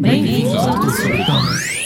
Bem-vindos 0.00 0.66
ao 0.66 0.80
Tudo 0.80 0.90
sobre 0.92 1.20
E-Commerce. 1.20 1.80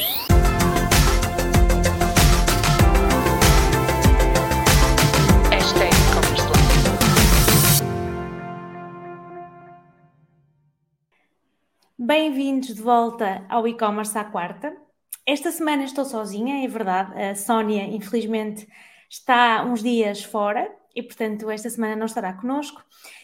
Bem-vindos 11.99 12.69
de 12.69 12.81
volta 12.81 13.45
ao 13.49 13.67
e-commerce 13.67 14.17
à 14.17 14.23
quarta. 14.25 14.77
Esta 15.27 15.51
semana 15.51 15.83
estou 15.83 16.05
sozinha, 16.05 16.65
é 16.65 16.69
verdade. 16.69 17.21
A 17.21 17.35
Sónia, 17.35 17.83
infelizmente, 17.83 18.69
está 19.11 19.65
uns 19.65 19.83
dias 19.83 20.23
fora 20.23 20.73
e, 20.95 21.03
portanto, 21.03 21.51
esta 21.51 21.69
semana 21.69 21.97
não 21.97 22.07
estará 22.07 22.33
connosco. 22.33 22.81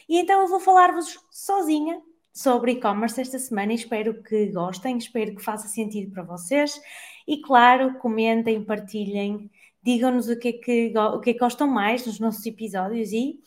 E 0.09 0.19
então 0.19 0.41
eu 0.41 0.49
vou 0.49 0.59
falar-vos 0.59 1.17
sozinha 1.31 2.03
sobre 2.33 2.73
e-commerce 2.73 3.21
esta 3.21 3.39
semana 3.39 3.73
e 3.73 3.77
espero 3.77 4.23
que 4.23 4.47
gostem, 4.47 4.99
espero 4.99 5.35
que 5.35 5.43
faça 5.43 5.69
sentido 5.69 6.13
para 6.13 6.23
vocês. 6.23 6.81
E, 7.27 7.41
claro, 7.41 7.99
comentem, 7.99 8.65
partilhem, 8.65 9.51
digam-nos 9.83 10.29
o 10.29 10.39
que, 10.39 10.49
é 10.49 10.53
que, 10.53 10.93
o 10.97 11.21
que 11.21 11.31
é 11.31 11.33
que 11.33 11.39
gostam 11.39 11.69
mais 11.69 12.07
nos 12.07 12.21
nossos 12.21 12.45
episódios 12.47 13.13
e 13.13 13.41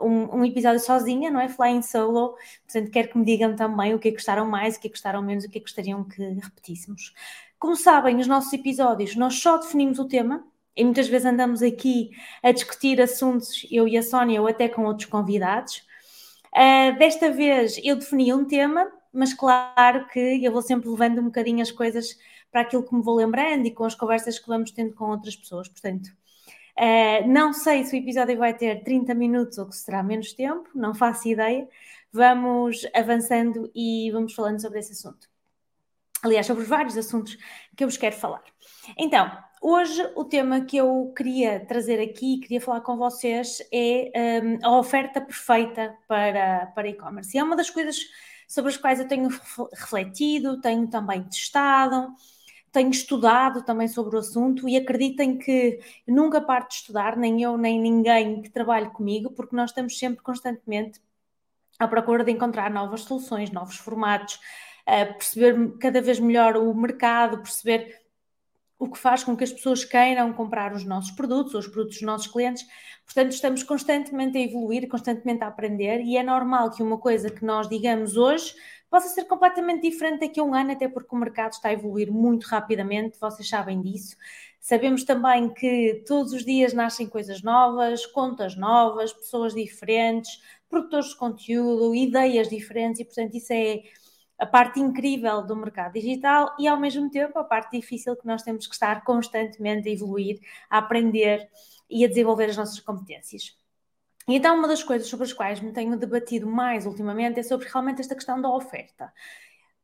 um, 0.00 0.38
um, 0.38 0.44
episódio 0.44 0.80
sozinha, 0.80 1.30
não 1.30 1.40
é? 1.40 1.48
Flying 1.48 1.82
solo. 1.82 2.36
Portanto, 2.64 2.90
quero 2.90 3.08
que 3.10 3.18
me 3.18 3.24
digam 3.24 3.54
também 3.54 3.94
o 3.94 3.98
que 3.98 4.08
é 4.08 4.10
que 4.10 4.16
gostaram 4.16 4.46
mais, 4.46 4.76
o 4.76 4.80
que 4.80 4.86
é 4.86 4.90
que 4.90 4.96
gostaram 4.96 5.22
menos, 5.22 5.44
o 5.44 5.50
que 5.50 5.58
é 5.58 5.60
que 5.60 5.66
gostariam 5.66 6.04
que 6.04 6.22
repetíssemos. 6.22 7.14
Como 7.58 7.76
sabem, 7.76 8.16
nos 8.16 8.26
nossos 8.26 8.52
episódios 8.52 9.14
nós 9.16 9.34
só 9.34 9.58
definimos 9.58 9.98
o 9.98 10.08
tema 10.08 10.44
e 10.74 10.84
muitas 10.84 11.08
vezes 11.08 11.26
andamos 11.26 11.62
aqui 11.62 12.10
a 12.42 12.52
discutir 12.52 13.00
assuntos, 13.00 13.66
eu 13.70 13.86
e 13.86 13.98
a 13.98 14.02
Sónia, 14.02 14.40
ou 14.40 14.48
até 14.48 14.68
com 14.68 14.84
outros 14.84 15.08
convidados. 15.08 15.82
Uh, 16.54 16.98
desta 16.98 17.30
vez 17.30 17.80
eu 17.82 17.96
defini 17.96 18.32
um 18.32 18.44
tema, 18.44 18.90
mas 19.12 19.32
claro 19.32 20.06
que 20.08 20.44
eu 20.44 20.52
vou 20.52 20.62
sempre 20.62 20.88
levando 20.88 21.20
um 21.20 21.24
bocadinho 21.24 21.62
as 21.62 21.70
coisas 21.70 22.16
para 22.50 22.62
aquilo 22.62 22.82
que 22.82 22.94
me 22.94 23.02
vou 23.02 23.16
lembrando 23.16 23.66
e 23.66 23.70
com 23.70 23.84
as 23.84 23.94
conversas 23.94 24.38
que 24.38 24.48
vamos 24.48 24.72
tendo 24.72 24.94
com 24.94 25.10
outras 25.10 25.36
pessoas. 25.36 25.68
Portanto, 25.68 26.08
uh, 26.78 27.28
não 27.28 27.52
sei 27.52 27.84
se 27.84 27.96
o 27.96 27.98
episódio 27.98 28.36
vai 28.36 28.54
ter 28.54 28.82
30 28.82 29.14
minutos 29.14 29.58
ou 29.58 29.66
que 29.68 29.76
será 29.76 30.02
menos 30.02 30.32
tempo, 30.32 30.68
não 30.74 30.94
faço 30.94 31.28
ideia. 31.28 31.68
Vamos 32.12 32.84
avançando 32.94 33.70
e 33.74 34.10
vamos 34.10 34.34
falando 34.34 34.60
sobre 34.60 34.80
esse 34.80 34.92
assunto. 34.92 35.28
Aliás, 36.22 36.46
sobre 36.46 36.64
vários 36.64 36.96
assuntos 36.96 37.36
que 37.76 37.84
eu 37.84 37.88
vos 37.88 37.96
quero 37.96 38.16
falar. 38.16 38.42
Então, 38.98 39.30
Hoje 39.62 40.02
o 40.16 40.24
tema 40.24 40.62
que 40.62 40.78
eu 40.78 41.12
queria 41.14 41.60
trazer 41.60 42.00
aqui, 42.00 42.38
queria 42.38 42.60
falar 42.62 42.80
com 42.80 42.96
vocês, 42.96 43.58
é 43.70 44.40
um, 44.42 44.58
a 44.66 44.78
oferta 44.78 45.20
perfeita 45.20 45.94
para, 46.08 46.66
para 46.74 46.88
e-commerce. 46.88 47.36
E 47.36 47.38
é 47.40 47.44
uma 47.44 47.54
das 47.54 47.68
coisas 47.68 47.98
sobre 48.48 48.70
as 48.70 48.78
quais 48.78 48.98
eu 49.00 49.06
tenho 49.06 49.28
refletido, 49.72 50.60
tenho 50.62 50.88
também 50.88 51.22
testado, 51.24 52.08
tenho 52.72 52.90
estudado 52.90 53.62
também 53.62 53.86
sobre 53.86 54.16
o 54.16 54.20
assunto 54.20 54.66
e 54.66 54.78
acreditem 54.78 55.36
que 55.36 55.78
nunca 56.08 56.40
paro 56.40 56.66
de 56.66 56.74
estudar, 56.74 57.14
nem 57.16 57.42
eu, 57.42 57.58
nem 57.58 57.78
ninguém 57.78 58.40
que 58.40 58.48
trabalhe 58.48 58.88
comigo, 58.90 59.30
porque 59.30 59.54
nós 59.54 59.70
estamos 59.70 59.98
sempre 59.98 60.22
constantemente 60.22 61.00
à 61.78 61.86
procura 61.86 62.24
de 62.24 62.32
encontrar 62.32 62.70
novas 62.70 63.02
soluções, 63.02 63.50
novos 63.50 63.76
formatos, 63.76 64.40
perceber 64.86 65.76
cada 65.78 66.00
vez 66.00 66.18
melhor 66.18 66.56
o 66.56 66.74
mercado, 66.74 67.42
perceber 67.42 67.99
o 68.80 68.88
que 68.88 68.98
faz 68.98 69.22
com 69.22 69.36
que 69.36 69.44
as 69.44 69.52
pessoas 69.52 69.84
queiram 69.84 70.32
comprar 70.32 70.72
os 70.72 70.86
nossos 70.86 71.10
produtos, 71.10 71.52
ou 71.52 71.60
os 71.60 71.68
produtos 71.68 71.98
dos 71.98 72.06
nossos 72.06 72.26
clientes. 72.26 72.66
Portanto, 73.04 73.32
estamos 73.32 73.62
constantemente 73.62 74.38
a 74.38 74.40
evoluir, 74.40 74.88
constantemente 74.88 75.44
a 75.44 75.48
aprender, 75.48 76.00
e 76.00 76.16
é 76.16 76.22
normal 76.22 76.70
que 76.70 76.82
uma 76.82 76.96
coisa 76.96 77.28
que 77.28 77.44
nós 77.44 77.68
digamos 77.68 78.16
hoje 78.16 78.54
possa 78.88 79.08
ser 79.08 79.24
completamente 79.24 79.82
diferente 79.82 80.20
daqui 80.20 80.40
a 80.40 80.42
um 80.42 80.54
ano, 80.54 80.72
até 80.72 80.88
porque 80.88 81.14
o 81.14 81.18
mercado 81.18 81.52
está 81.52 81.68
a 81.68 81.72
evoluir 81.74 82.10
muito 82.10 82.44
rapidamente, 82.44 83.20
vocês 83.20 83.46
sabem 83.46 83.82
disso. 83.82 84.16
Sabemos 84.58 85.04
também 85.04 85.52
que 85.52 86.02
todos 86.06 86.32
os 86.32 86.42
dias 86.42 86.72
nascem 86.72 87.06
coisas 87.06 87.42
novas, 87.42 88.06
contas 88.06 88.56
novas, 88.56 89.12
pessoas 89.12 89.54
diferentes, 89.54 90.40
produtores 90.70 91.10
de 91.10 91.16
conteúdo, 91.16 91.94
ideias 91.94 92.48
diferentes, 92.48 93.00
e 93.00 93.04
portanto, 93.04 93.36
isso 93.36 93.52
é 93.52 93.82
a 94.40 94.46
parte 94.46 94.80
incrível 94.80 95.42
do 95.42 95.54
mercado 95.54 95.92
digital 95.92 96.56
e, 96.58 96.66
ao 96.66 96.80
mesmo 96.80 97.10
tempo, 97.10 97.38
a 97.38 97.44
parte 97.44 97.78
difícil 97.78 98.16
que 98.16 98.26
nós 98.26 98.42
temos 98.42 98.66
que 98.66 98.72
estar 98.72 99.04
constantemente 99.04 99.88
a 99.88 99.92
evoluir, 99.92 100.40
a 100.70 100.78
aprender 100.78 101.46
e 101.88 102.04
a 102.04 102.08
desenvolver 102.08 102.46
as 102.46 102.56
nossas 102.56 102.80
competências. 102.80 103.54
E 104.26 104.36
então, 104.36 104.56
uma 104.56 104.66
das 104.66 104.82
coisas 104.82 105.08
sobre 105.08 105.26
as 105.26 105.32
quais 105.32 105.60
me 105.60 105.72
tenho 105.72 105.96
debatido 105.98 106.46
mais 106.46 106.86
ultimamente 106.86 107.38
é 107.38 107.42
sobre 107.42 107.68
realmente 107.68 108.00
esta 108.00 108.14
questão 108.14 108.40
da 108.40 108.48
oferta. 108.48 109.12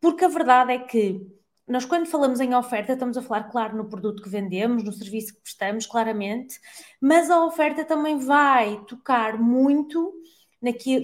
Porque 0.01 0.25
a 0.25 0.29
verdade 0.29 0.73
é 0.73 0.79
que 0.79 1.21
nós, 1.69 1.85
quando 1.85 2.07
falamos 2.07 2.41
em 2.41 2.55
oferta, 2.55 2.93
estamos 2.93 3.17
a 3.19 3.23
falar, 3.23 3.45
claro, 3.51 3.77
no 3.77 3.89
produto 3.89 4.23
que 4.23 4.29
vendemos, 4.29 4.85
no 4.85 4.93
serviço 4.93 5.35
que 5.35 5.41
prestamos, 5.41 5.85
claramente, 5.85 6.61
mas 7.01 7.29
a 7.29 7.45
oferta 7.45 7.85
também 7.85 8.19
vai 8.19 8.81
tocar 8.87 9.39
muito 9.39 10.15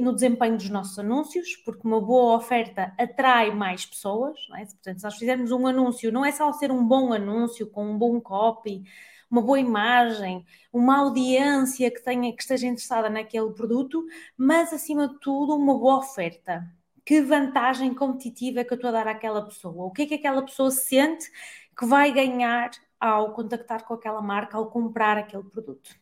no 0.00 0.12
desempenho 0.12 0.56
dos 0.56 0.70
nossos 0.70 0.98
anúncios, 0.98 1.56
porque 1.64 1.86
uma 1.86 2.00
boa 2.00 2.36
oferta 2.36 2.94
atrai 2.98 3.54
mais 3.54 3.84
pessoas. 3.84 4.38
É? 4.56 4.64
Portanto, 4.64 4.98
se 4.98 5.04
nós 5.04 5.16
fizermos 5.16 5.50
um 5.52 5.66
anúncio, 5.66 6.10
não 6.10 6.24
é 6.24 6.32
só 6.32 6.52
ser 6.52 6.72
um 6.72 6.84
bom 6.86 7.12
anúncio 7.12 7.66
com 7.70 7.84
um 7.84 7.98
bom 7.98 8.20
copy, 8.20 8.82
uma 9.30 9.40
boa 9.40 9.58
imagem, 9.58 10.44
uma 10.72 10.98
audiência 10.98 11.90
que, 11.90 12.02
tenha, 12.02 12.34
que 12.34 12.42
esteja 12.42 12.66
interessada 12.66 13.08
naquele 13.08 13.50
produto, 13.52 14.04
mas 14.36 14.72
acima 14.72 15.08
de 15.08 15.18
tudo 15.20 15.56
uma 15.56 15.78
boa 15.78 15.98
oferta. 15.98 16.66
Que 17.04 17.20
vantagem 17.22 17.94
competitiva 17.94 18.60
é 18.60 18.64
que 18.64 18.72
eu 18.72 18.76
estou 18.76 18.88
a 18.88 18.92
dar 18.92 19.08
àquela 19.08 19.42
pessoa? 19.42 19.86
O 19.86 19.90
que 19.90 20.02
é 20.02 20.06
que 20.06 20.14
aquela 20.14 20.42
pessoa 20.42 20.70
sente 20.70 21.30
que 21.76 21.86
vai 21.86 22.12
ganhar 22.12 22.70
ao 23.00 23.32
contactar 23.32 23.84
com 23.84 23.94
aquela 23.94 24.22
marca, 24.22 24.56
ao 24.56 24.70
comprar 24.70 25.18
aquele 25.18 25.44
produto? 25.44 25.96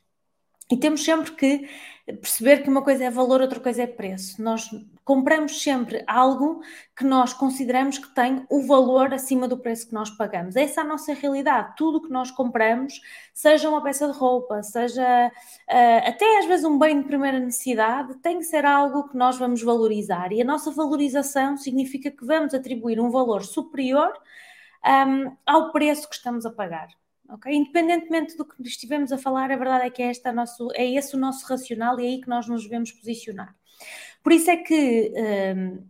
E 0.70 0.76
temos 0.76 1.04
sempre 1.04 1.32
que 1.32 1.68
perceber 2.06 2.62
que 2.62 2.70
uma 2.70 2.82
coisa 2.82 3.04
é 3.04 3.10
valor, 3.10 3.40
outra 3.40 3.58
coisa 3.60 3.82
é 3.82 3.86
preço. 3.86 4.40
Nós 4.42 4.68
compramos 5.04 5.60
sempre 5.62 6.04
algo 6.06 6.60
que 6.96 7.04
nós 7.04 7.32
consideramos 7.32 7.98
que 7.98 8.14
tem 8.14 8.46
o 8.48 8.62
valor 8.62 9.12
acima 9.12 9.48
do 9.48 9.58
preço 9.58 9.88
que 9.88 9.94
nós 9.94 10.10
pagamos. 10.10 10.54
Essa 10.56 10.80
é 10.80 10.84
a 10.84 10.86
nossa 10.86 11.12
realidade. 11.12 11.74
Tudo 11.76 12.00
que 12.00 12.10
nós 12.10 12.30
compramos, 12.30 13.00
seja 13.34 13.68
uma 13.68 13.82
peça 13.82 14.06
de 14.06 14.16
roupa, 14.16 14.62
seja 14.62 15.28
uh, 15.28 16.08
até 16.08 16.38
às 16.38 16.46
vezes 16.46 16.64
um 16.64 16.78
bem 16.78 17.00
de 17.00 17.06
primeira 17.06 17.40
necessidade, 17.40 18.14
tem 18.18 18.38
que 18.38 18.44
ser 18.44 18.64
algo 18.64 19.08
que 19.08 19.16
nós 19.16 19.36
vamos 19.36 19.62
valorizar. 19.62 20.32
E 20.32 20.40
a 20.40 20.44
nossa 20.44 20.70
valorização 20.70 21.56
significa 21.56 22.10
que 22.10 22.24
vamos 22.24 22.54
atribuir 22.54 23.00
um 23.00 23.10
valor 23.10 23.44
superior 23.44 24.12
um, 24.86 25.36
ao 25.44 25.72
preço 25.72 26.08
que 26.08 26.14
estamos 26.14 26.46
a 26.46 26.50
pagar 26.50 26.88
ok? 27.32 27.52
Independentemente 27.52 28.36
do 28.36 28.44
que 28.44 28.62
estivemos 28.62 29.12
a 29.12 29.18
falar, 29.18 29.50
a 29.50 29.56
verdade 29.56 29.86
é 29.86 29.90
que 29.90 30.02
é, 30.02 30.10
esta 30.10 30.32
nosso, 30.32 30.68
é 30.74 30.86
esse 30.94 31.14
o 31.16 31.18
nosso 31.18 31.46
racional 31.46 31.98
e 32.00 32.04
é 32.04 32.08
aí 32.08 32.20
que 32.20 32.28
nós 32.28 32.46
nos 32.48 32.62
devemos 32.62 32.92
posicionar. 32.92 33.54
Por 34.22 34.32
isso 34.32 34.50
é 34.50 34.56
que, 34.56 35.12
hum, 35.56 35.86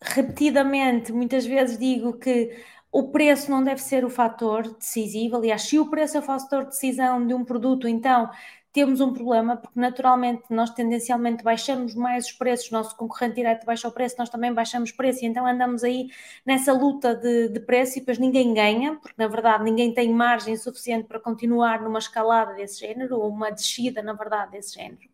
repetidamente, 0.00 1.12
muitas 1.12 1.44
vezes 1.44 1.78
digo 1.78 2.18
que 2.18 2.56
o 2.90 3.10
preço 3.10 3.50
não 3.50 3.62
deve 3.62 3.82
ser 3.82 4.04
o 4.04 4.10
fator 4.10 4.74
decisivo. 4.74 5.36
Aliás, 5.36 5.62
se 5.62 5.78
o 5.78 5.90
preço 5.90 6.16
é 6.16 6.20
o 6.20 6.22
fator 6.22 6.64
de 6.64 6.70
decisão 6.70 7.26
de 7.26 7.34
um 7.34 7.44
produto, 7.44 7.86
então 7.86 8.30
temos 8.78 9.00
um 9.00 9.12
problema, 9.12 9.56
porque 9.56 9.80
naturalmente 9.80 10.44
nós 10.50 10.70
tendencialmente 10.70 11.42
baixamos 11.42 11.96
mais 11.96 12.26
os 12.26 12.32
preços, 12.32 12.70
nosso 12.70 12.96
concorrente 12.96 13.34
direto 13.34 13.66
baixa 13.66 13.88
o 13.88 13.90
preço, 13.90 14.14
nós 14.16 14.28
também 14.28 14.54
baixamos 14.54 14.92
preço, 14.92 15.24
e 15.24 15.26
então 15.26 15.44
andamos 15.44 15.82
aí 15.82 16.08
nessa 16.46 16.72
luta 16.72 17.12
de, 17.12 17.48
de 17.48 17.58
preço 17.58 17.98
e 17.98 18.00
depois 18.00 18.18
ninguém 18.18 18.54
ganha, 18.54 18.94
porque 18.94 19.16
na 19.18 19.26
verdade 19.26 19.64
ninguém 19.64 19.92
tem 19.92 20.12
margem 20.12 20.56
suficiente 20.56 21.08
para 21.08 21.18
continuar 21.18 21.82
numa 21.82 21.98
escalada 21.98 22.54
desse 22.54 22.78
género, 22.78 23.18
ou 23.18 23.28
uma 23.28 23.50
descida, 23.50 24.00
na 24.00 24.12
verdade, 24.12 24.52
desse 24.52 24.76
género. 24.76 25.08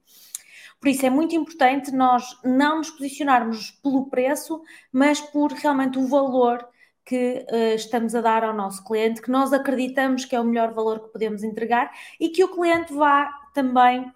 Por 0.78 0.88
isso 0.88 1.06
é 1.06 1.08
muito 1.08 1.34
importante 1.34 1.90
nós 1.90 2.38
não 2.44 2.76
nos 2.76 2.90
posicionarmos 2.90 3.70
pelo 3.82 4.10
preço, 4.10 4.60
mas 4.92 5.22
por 5.22 5.52
realmente 5.52 5.98
o 5.98 6.06
valor 6.06 6.68
que 7.02 7.46
uh, 7.50 7.74
estamos 7.74 8.14
a 8.14 8.20
dar 8.20 8.44
ao 8.44 8.52
nosso 8.52 8.84
cliente, 8.84 9.22
que 9.22 9.30
nós 9.30 9.54
acreditamos 9.54 10.26
que 10.26 10.36
é 10.36 10.40
o 10.40 10.44
melhor 10.44 10.74
valor 10.74 11.00
que 11.00 11.12
podemos 11.12 11.42
entregar 11.42 11.90
e 12.20 12.28
que 12.28 12.44
o 12.44 12.54
cliente 12.54 12.92
vá 12.92 13.30
também 13.54 14.12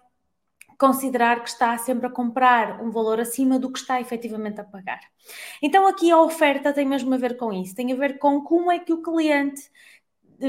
considerar 0.77 1.43
que 1.43 1.49
está 1.49 1.77
sempre 1.77 2.07
a 2.07 2.09
comprar 2.09 2.81
um 2.81 2.89
valor 2.89 3.19
acima 3.19 3.59
do 3.59 3.71
que 3.71 3.79
está 3.79 3.99
efetivamente 3.99 4.61
a 4.61 4.63
pagar. 4.63 5.01
Então 5.61 5.87
aqui 5.87 6.09
a 6.09 6.21
oferta 6.21 6.71
tem 6.71 6.85
mesmo 6.85 7.13
a 7.13 7.17
ver 7.17 7.35
com 7.35 7.51
isso, 7.51 7.75
tem 7.75 7.91
a 7.91 7.95
ver 7.95 8.17
com 8.17 8.41
como 8.41 8.71
é 8.71 8.79
que 8.79 8.93
o 8.93 9.01
cliente 9.01 9.69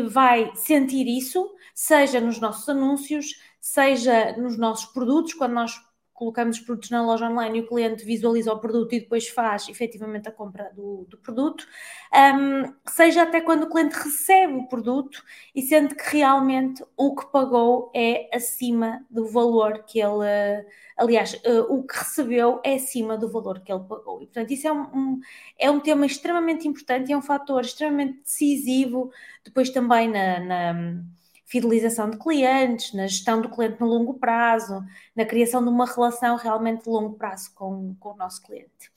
vai 0.09 0.53
sentir 0.55 1.09
isso, 1.09 1.53
seja 1.75 2.21
nos 2.21 2.39
nossos 2.39 2.69
anúncios, 2.69 3.41
seja 3.61 4.37
nos 4.37 4.57
nossos 4.57 4.87
produtos, 4.93 5.35
quando 5.35 5.55
nós 5.55 5.75
colocamos 6.21 6.59
os 6.59 6.63
produtos 6.63 6.91
na 6.91 7.03
loja 7.03 7.27
online 7.27 7.59
e 7.59 7.63
o 7.63 7.67
cliente 7.67 8.05
visualiza 8.05 8.53
o 8.53 8.59
produto 8.59 8.93
e 8.93 9.01
depois 9.01 9.27
faz 9.27 9.71
efetivamente 9.71 10.29
a 10.29 10.31
compra 10.31 10.71
do, 10.77 11.07
do 11.09 11.17
produto, 11.17 11.67
um, 12.15 12.75
seja 12.87 13.23
até 13.23 13.41
quando 13.41 13.63
o 13.63 13.71
cliente 13.71 13.95
recebe 13.95 14.53
o 14.53 14.69
produto 14.69 15.25
e 15.55 15.63
sente 15.63 15.95
que 15.95 16.19
realmente 16.19 16.85
o 16.95 17.17
que 17.17 17.25
pagou 17.33 17.91
é 17.97 18.29
acima 18.37 19.03
do 19.09 19.29
valor 19.29 19.83
que 19.85 19.99
ele, 19.99 20.67
aliás, 20.95 21.33
uh, 21.33 21.75
o 21.75 21.87
que 21.87 21.97
recebeu 21.97 22.61
é 22.63 22.75
acima 22.75 23.17
do 23.17 23.31
valor 23.31 23.61
que 23.61 23.73
ele 23.73 23.85
pagou. 23.85 24.21
E, 24.21 24.27
portanto, 24.27 24.51
isso 24.51 24.69
é 24.69 24.73
um, 24.73 24.83
um, 24.83 25.21
é 25.59 25.71
um 25.71 25.81
tema 25.81 26.05
extremamente 26.05 26.69
importante 26.69 27.09
e 27.09 27.15
é 27.15 27.17
um 27.17 27.23
fator 27.23 27.63
extremamente 27.63 28.21
decisivo 28.21 29.11
depois 29.43 29.71
também 29.71 30.07
na, 30.07 30.39
na 30.39 31.03
fidelização 31.51 32.09
de 32.09 32.17
clientes, 32.17 32.95
na 32.95 33.09
gestão 33.09 33.43
do 33.43 33.49
cliente 33.49 33.81
no 33.81 33.87
longo 33.87 34.15
prazo, 34.15 34.85
na 35.17 35.25
criação 35.25 35.61
de 35.61 35.69
uma 35.69 35.85
relação 35.85 36.37
realmente 36.37 36.85
de 36.85 36.89
longo 36.89 37.17
prazo 37.17 37.53
com, 37.57 37.97
com 37.99 38.11
o 38.11 38.17
nosso 38.17 38.41
cliente. 38.41 38.93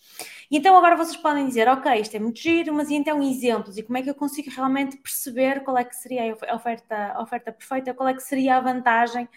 E 0.52 0.58
então 0.58 0.78
agora 0.78 0.96
vocês 0.96 1.18
podem 1.18 1.48
dizer, 1.48 1.68
ok, 1.68 1.92
isto 2.00 2.16
é 2.16 2.20
muito 2.20 2.40
giro, 2.40 2.72
mas 2.72 2.92
e 2.92 2.94
então 2.94 3.24
exemplos? 3.24 3.76
E 3.76 3.82
como 3.82 3.98
é 3.98 4.04
que 4.04 4.10
eu 4.12 4.14
consigo 4.14 4.52
realmente 4.52 4.98
perceber 4.98 5.64
qual 5.64 5.76
é 5.80 5.84
que 5.84 5.96
seria 5.96 6.38
a 6.48 6.56
oferta, 6.56 7.14
a 7.14 7.24
oferta 7.24 7.52
perfeita, 7.52 7.92
qual 7.92 8.08
é 8.08 8.14
que 8.14 8.22
seria 8.22 8.58
a 8.58 8.62
vantagem 8.62 9.28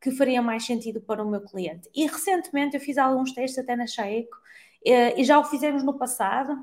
que 0.00 0.10
faria 0.10 0.40
mais 0.40 0.64
sentido 0.64 0.98
para 1.02 1.22
o 1.22 1.30
meu 1.30 1.42
cliente? 1.42 1.90
E 1.94 2.06
recentemente 2.06 2.74
eu 2.74 2.80
fiz 2.80 2.96
alguns 2.96 3.32
testes 3.32 3.58
até 3.58 3.76
na 3.76 3.86
Chaeco, 3.86 4.38
eh, 4.84 5.20
e 5.20 5.24
já 5.24 5.38
o 5.38 5.44
fizemos 5.44 5.82
no 5.82 5.98
passado, 5.98 6.56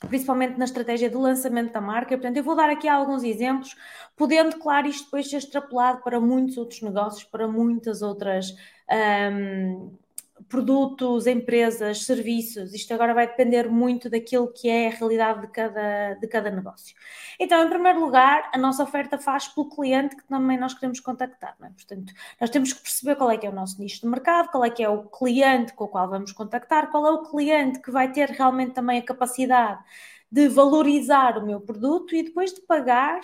principalmente 0.00 0.58
na 0.58 0.64
estratégia 0.64 1.08
do 1.10 1.20
lançamento 1.20 1.72
da 1.72 1.80
marca. 1.80 2.16
Portanto, 2.16 2.36
eu 2.36 2.44
vou 2.44 2.54
dar 2.54 2.70
aqui 2.70 2.88
alguns 2.88 3.22
exemplos, 3.22 3.74
podendo, 4.16 4.58
claro, 4.58 4.86
isto 4.86 5.04
depois 5.04 5.28
ser 5.28 5.38
extrapolado 5.38 6.02
para 6.02 6.20
muitos 6.20 6.56
outros 6.58 6.82
negócios, 6.82 7.24
para 7.24 7.48
muitas 7.48 8.02
outras. 8.02 8.54
Um, 9.32 9.96
produtos, 10.48 11.26
empresas, 11.26 12.04
serviços, 12.04 12.74
isto 12.74 12.92
agora 12.92 13.14
vai 13.14 13.26
depender 13.26 13.68
muito 13.68 14.08
daquilo 14.10 14.52
que 14.52 14.68
é 14.68 14.88
a 14.88 14.90
realidade 14.90 15.42
de 15.42 15.48
cada, 15.48 16.14
de 16.14 16.26
cada 16.26 16.50
negócio. 16.50 16.94
Então, 17.38 17.64
em 17.64 17.68
primeiro 17.68 18.00
lugar, 18.00 18.50
a 18.52 18.58
nossa 18.58 18.82
oferta 18.82 19.18
faz 19.18 19.48
pelo 19.48 19.68
cliente 19.68 20.14
que 20.14 20.24
também 20.24 20.58
nós 20.58 20.74
queremos 20.74 21.00
contactar, 21.00 21.56
é? 21.62 21.68
Portanto, 21.70 22.12
nós 22.40 22.50
temos 22.50 22.72
que 22.72 22.82
perceber 22.82 23.16
qual 23.16 23.30
é 23.30 23.38
que 23.38 23.46
é 23.46 23.50
o 23.50 23.54
nosso 23.54 23.80
nicho 23.80 24.00
de 24.02 24.06
mercado, 24.06 24.50
qual 24.50 24.64
é 24.64 24.70
que 24.70 24.82
é 24.82 24.88
o 24.88 25.04
cliente 25.04 25.72
com 25.72 25.84
o 25.84 25.88
qual 25.88 26.08
vamos 26.08 26.32
contactar, 26.32 26.90
qual 26.90 27.06
é 27.06 27.10
o 27.10 27.22
cliente 27.22 27.80
que 27.80 27.90
vai 27.90 28.12
ter 28.12 28.30
realmente 28.30 28.72
também 28.72 28.98
a 28.98 29.02
capacidade 29.02 29.82
de 30.30 30.48
valorizar 30.48 31.38
o 31.38 31.46
meu 31.46 31.60
produto 31.60 32.14
e 32.14 32.22
depois 32.22 32.52
de 32.52 32.60
pagar 32.62 33.20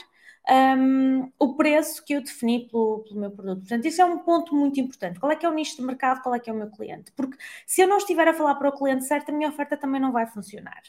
um, 0.50 1.30
o 1.38 1.54
preço 1.54 2.04
que 2.04 2.14
eu 2.14 2.20
defini 2.20 2.68
pelo, 2.68 3.00
pelo, 3.00 3.20
meu 3.20 3.30
produto. 3.30 3.60
Portanto, 3.60 3.86
isso 3.86 4.02
é 4.02 4.04
um 4.04 4.18
ponto 4.18 4.54
muito 4.54 4.80
importante. 4.80 5.20
Qual 5.20 5.30
é 5.30 5.36
que 5.36 5.46
é 5.46 5.48
o 5.48 5.54
nicho 5.54 5.76
de 5.76 5.82
mercado, 5.82 6.22
qual 6.22 6.34
é 6.34 6.40
que 6.40 6.50
é 6.50 6.52
o 6.52 6.56
meu 6.56 6.70
cliente? 6.70 7.12
Porque 7.12 7.36
se 7.66 7.80
eu 7.82 7.88
não 7.88 7.98
estiver 7.98 8.26
a 8.28 8.34
falar 8.34 8.56
para 8.56 8.68
o 8.68 8.72
cliente 8.72 9.04
certo, 9.04 9.30
a 9.30 9.32
minha 9.32 9.48
oferta 9.48 9.76
também 9.76 10.00
não 10.00 10.12
vai 10.12 10.26
funcionar. 10.26 10.82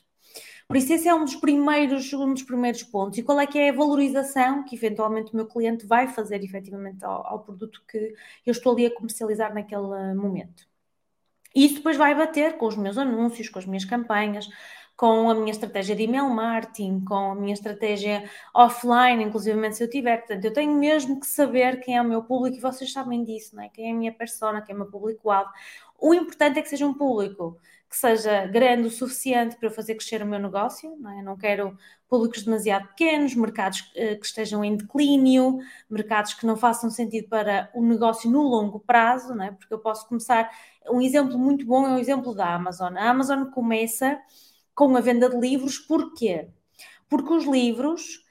Por 0.68 0.78
isso, 0.78 0.92
esse 0.94 1.08
é 1.08 1.14
um 1.14 1.26
dos 1.26 1.36
primeiros, 1.36 2.12
um 2.14 2.34
dos 2.34 2.44
primeiros 2.44 2.84
pontos. 2.84 3.18
E 3.18 3.24
qual 3.24 3.40
é 3.40 3.46
que 3.46 3.60
é 3.60 3.70
a 3.70 3.74
valorização 3.74 4.64
que 4.64 4.76
eventualmente 4.76 5.32
o 5.34 5.36
meu 5.36 5.46
cliente 5.46 5.86
vai 5.86 6.08
fazer 6.08 6.44
efetivamente 6.44 7.04
ao, 7.06 7.28
ao 7.28 7.40
produto 7.44 7.84
que 7.88 8.16
eu 8.46 8.52
estou 8.52 8.74
ali 8.74 8.86
a 8.86 8.96
comercializar 8.96 9.54
naquele 9.54 10.14
momento. 10.16 10.68
E 11.56 11.66
isso 11.66 11.76
depois 11.76 11.98
vai 11.98 12.16
bater 12.16 12.58
com 12.58 12.66
os 12.66 12.76
meus 12.76 12.98
anúncios, 12.98 13.50
com 13.50 13.60
as 13.60 13.66
minhas 13.66 13.86
campanhas, 13.86 14.50
com 14.96 15.30
a 15.30 15.34
minha 15.34 15.52
estratégia 15.52 15.96
de 15.96 16.04
email 16.04 16.30
marketing, 16.30 17.04
com 17.04 17.32
a 17.32 17.36
minha 17.36 17.54
estratégia 17.54 18.30
offline, 18.54 19.24
inclusive 19.24 19.74
se 19.74 19.84
eu 19.84 19.90
tiver. 19.90 20.18
Portanto, 20.18 20.46
eu 20.46 20.54
tenho 20.54 20.74
mesmo 20.78 21.20
que 21.20 21.28
saber 21.28 21.80
quem 21.80 21.98
é 21.98 22.02
o 22.02 22.06
meu 22.06 22.24
público 22.24 22.58
e 22.58 22.62
vocês 22.62 22.92
sabem 22.92 23.24
disso, 23.24 23.56
não 23.56 23.64
é? 23.64 23.70
Quem 23.70 23.90
é 23.90 23.92
a 23.92 23.96
minha 23.96 24.14
persona, 24.14 24.62
quem 24.62 24.74
é 24.74 24.76
o 24.76 24.82
meu 24.82 24.90
público-alvo. 24.90 25.50
O 26.00 26.14
importante 26.14 26.60
é 26.60 26.62
que 26.62 26.70
seja 26.70 26.86
um 26.86 26.94
público 26.94 27.58
que 27.90 27.98
seja 27.98 28.48
grande 28.48 28.88
o 28.88 28.92
suficiente 28.92 29.56
para 29.56 29.68
eu 29.68 29.72
fazer 29.72 29.94
crescer 29.94 30.24
o 30.24 30.26
meu 30.26 30.40
negócio, 30.40 30.98
não 31.00 31.12
é? 31.12 31.22
Não 31.22 31.38
quero 31.38 31.78
públicos 32.10 32.44
demasiado 32.44 32.88
pequenos, 32.88 33.36
mercados 33.36 33.92
eh, 33.96 34.16
que 34.16 34.26
estejam 34.26 34.64
em 34.66 34.76
declínio, 34.76 35.60
mercados 35.88 36.34
que 36.34 36.46
não 36.46 36.56
façam 36.58 36.90
sentido 36.90 37.30
para 37.30 37.70
o 37.76 37.84
negócio 37.86 38.32
no 38.32 38.42
longo 38.42 38.80
prazo, 38.80 39.36
não 39.36 39.46
é? 39.46 39.52
Porque 39.52 39.74
eu 39.74 39.80
posso 39.80 40.08
começar. 40.08 40.50
Um 40.90 41.02
exemplo 41.02 41.38
muito 41.38 41.66
bom 41.68 41.88
é 41.88 41.94
o 41.94 42.00
exemplo 42.00 42.34
da 42.34 42.56
Amazon. 42.56 42.98
A 42.98 43.10
Amazon 43.10 43.46
começa 43.46 44.20
com 44.76 44.96
a 44.96 45.02
venda 45.02 45.30
de 45.30 45.38
livros, 45.38 45.78
porquê? 45.78 46.50
Porque 47.10 47.34
os 47.34 47.46
livros 47.46 48.24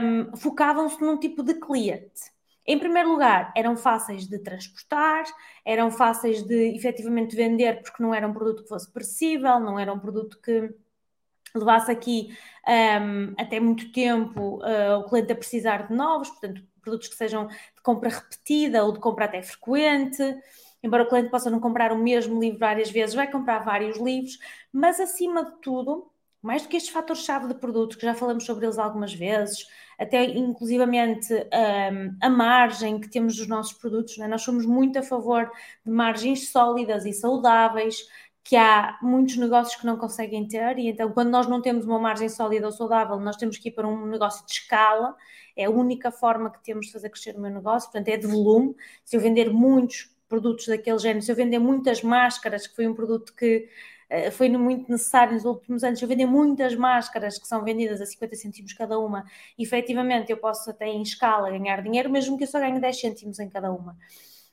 um, 0.00 0.36
focavam-se 0.36 1.00
num 1.00 1.18
tipo 1.18 1.42
de 1.42 1.54
cliente. 1.54 2.32
Em 2.66 2.78
primeiro 2.78 3.10
lugar, 3.10 3.52
eram 3.56 3.76
fáceis 3.76 4.26
de 4.26 4.38
transportar, 4.38 5.24
eram 5.64 5.90
fáceis 5.90 6.42
de 6.42 6.76
efetivamente 6.76 7.34
vender, 7.34 7.80
porque 7.80 8.02
não 8.02 8.14
era 8.14 8.28
um 8.28 8.32
produto 8.32 8.62
que 8.62 8.68
fosse 8.68 8.92
perecível, 8.92 9.58
não 9.58 9.78
era 9.78 9.92
um 9.92 9.98
produto 9.98 10.38
que 10.42 10.74
levasse 11.54 11.90
aqui 11.90 12.36
um, 12.66 13.34
até 13.38 13.58
muito 13.58 13.90
tempo 13.90 14.58
uh, 14.62 14.98
o 14.98 15.08
cliente 15.08 15.32
a 15.32 15.36
precisar 15.36 15.88
de 15.88 15.94
novos, 15.94 16.28
portanto, 16.28 16.62
produtos 16.82 17.08
que 17.08 17.14
sejam 17.14 17.46
de 17.46 17.82
compra 17.82 18.10
repetida 18.10 18.84
ou 18.84 18.92
de 18.92 19.00
compra 19.00 19.24
até 19.24 19.42
frequente 19.42 20.22
embora 20.82 21.02
o 21.02 21.08
cliente 21.08 21.30
possa 21.30 21.50
não 21.50 21.60
comprar 21.60 21.92
o 21.92 21.98
mesmo 21.98 22.40
livro 22.40 22.58
várias 22.58 22.90
vezes, 22.90 23.14
vai 23.14 23.30
comprar 23.30 23.60
vários 23.60 23.98
livros, 23.98 24.38
mas 24.72 25.00
acima 25.00 25.44
de 25.44 25.52
tudo, 25.60 26.10
mais 26.40 26.62
do 26.62 26.68
que 26.68 26.76
estes 26.76 26.92
fatores-chave 26.92 27.48
de 27.48 27.54
produto, 27.54 27.98
que 27.98 28.06
já 28.06 28.14
falamos 28.14 28.44
sobre 28.44 28.66
eles 28.66 28.78
algumas 28.78 29.12
vezes, 29.12 29.66
até 29.98 30.24
inclusivamente 30.24 31.34
um, 31.34 32.16
a 32.20 32.30
margem 32.30 33.00
que 33.00 33.10
temos 33.10 33.36
dos 33.36 33.48
nossos 33.48 33.72
produtos, 33.72 34.16
né? 34.18 34.28
nós 34.28 34.42
somos 34.42 34.64
muito 34.64 34.98
a 34.98 35.02
favor 35.02 35.50
de 35.84 35.90
margens 35.90 36.50
sólidas 36.50 37.04
e 37.04 37.12
saudáveis, 37.12 38.06
que 38.44 38.56
há 38.56 38.96
muitos 39.02 39.36
negócios 39.36 39.76
que 39.76 39.84
não 39.84 39.98
conseguem 39.98 40.46
ter, 40.46 40.78
e 40.78 40.88
então 40.88 41.12
quando 41.12 41.28
nós 41.28 41.46
não 41.46 41.60
temos 41.60 41.84
uma 41.84 41.98
margem 41.98 42.28
sólida 42.28 42.66
ou 42.66 42.72
saudável, 42.72 43.18
nós 43.20 43.36
temos 43.36 43.58
que 43.58 43.68
ir 43.68 43.72
para 43.72 43.86
um 43.86 44.06
negócio 44.06 44.46
de 44.46 44.52
escala, 44.52 45.14
é 45.56 45.64
a 45.64 45.70
única 45.70 46.10
forma 46.10 46.50
que 46.50 46.62
temos 46.62 46.86
de 46.86 46.92
fazer 46.92 47.10
crescer 47.10 47.36
o 47.36 47.40
meu 47.40 47.50
negócio, 47.50 47.90
portanto 47.90 48.08
é 48.08 48.16
de 48.16 48.26
volume, 48.26 48.74
se 49.04 49.16
eu 49.16 49.20
vender 49.20 49.52
muitos 49.52 50.16
produtos 50.28 50.66
daquele 50.66 50.98
género, 50.98 51.22
se 51.22 51.32
eu 51.32 51.36
vender 51.36 51.58
muitas 51.58 52.02
máscaras, 52.02 52.66
que 52.66 52.76
foi 52.76 52.86
um 52.86 52.94
produto 52.94 53.34
que 53.34 53.68
uh, 54.10 54.30
foi 54.32 54.48
muito 54.50 54.90
necessário 54.90 55.34
nos 55.34 55.44
últimos 55.44 55.82
anos, 55.82 55.98
se 55.98 56.04
eu 56.04 56.08
vender 56.08 56.26
muitas 56.26 56.74
máscaras 56.74 57.38
que 57.38 57.46
são 57.46 57.64
vendidas 57.64 58.00
a 58.00 58.06
50 58.06 58.36
cêntimos 58.36 58.72
cada 58.72 58.98
uma, 58.98 59.24
efetivamente 59.58 60.30
eu 60.30 60.36
posso 60.36 60.70
até 60.70 60.86
em 60.86 61.02
escala 61.02 61.50
ganhar 61.50 61.82
dinheiro, 61.82 62.10
mesmo 62.10 62.36
que 62.36 62.44
eu 62.44 62.48
só 62.48 62.58
ganhe 62.58 62.78
10 62.80 63.00
cêntimos 63.00 63.38
em 63.38 63.48
cada 63.48 63.72
uma. 63.72 63.96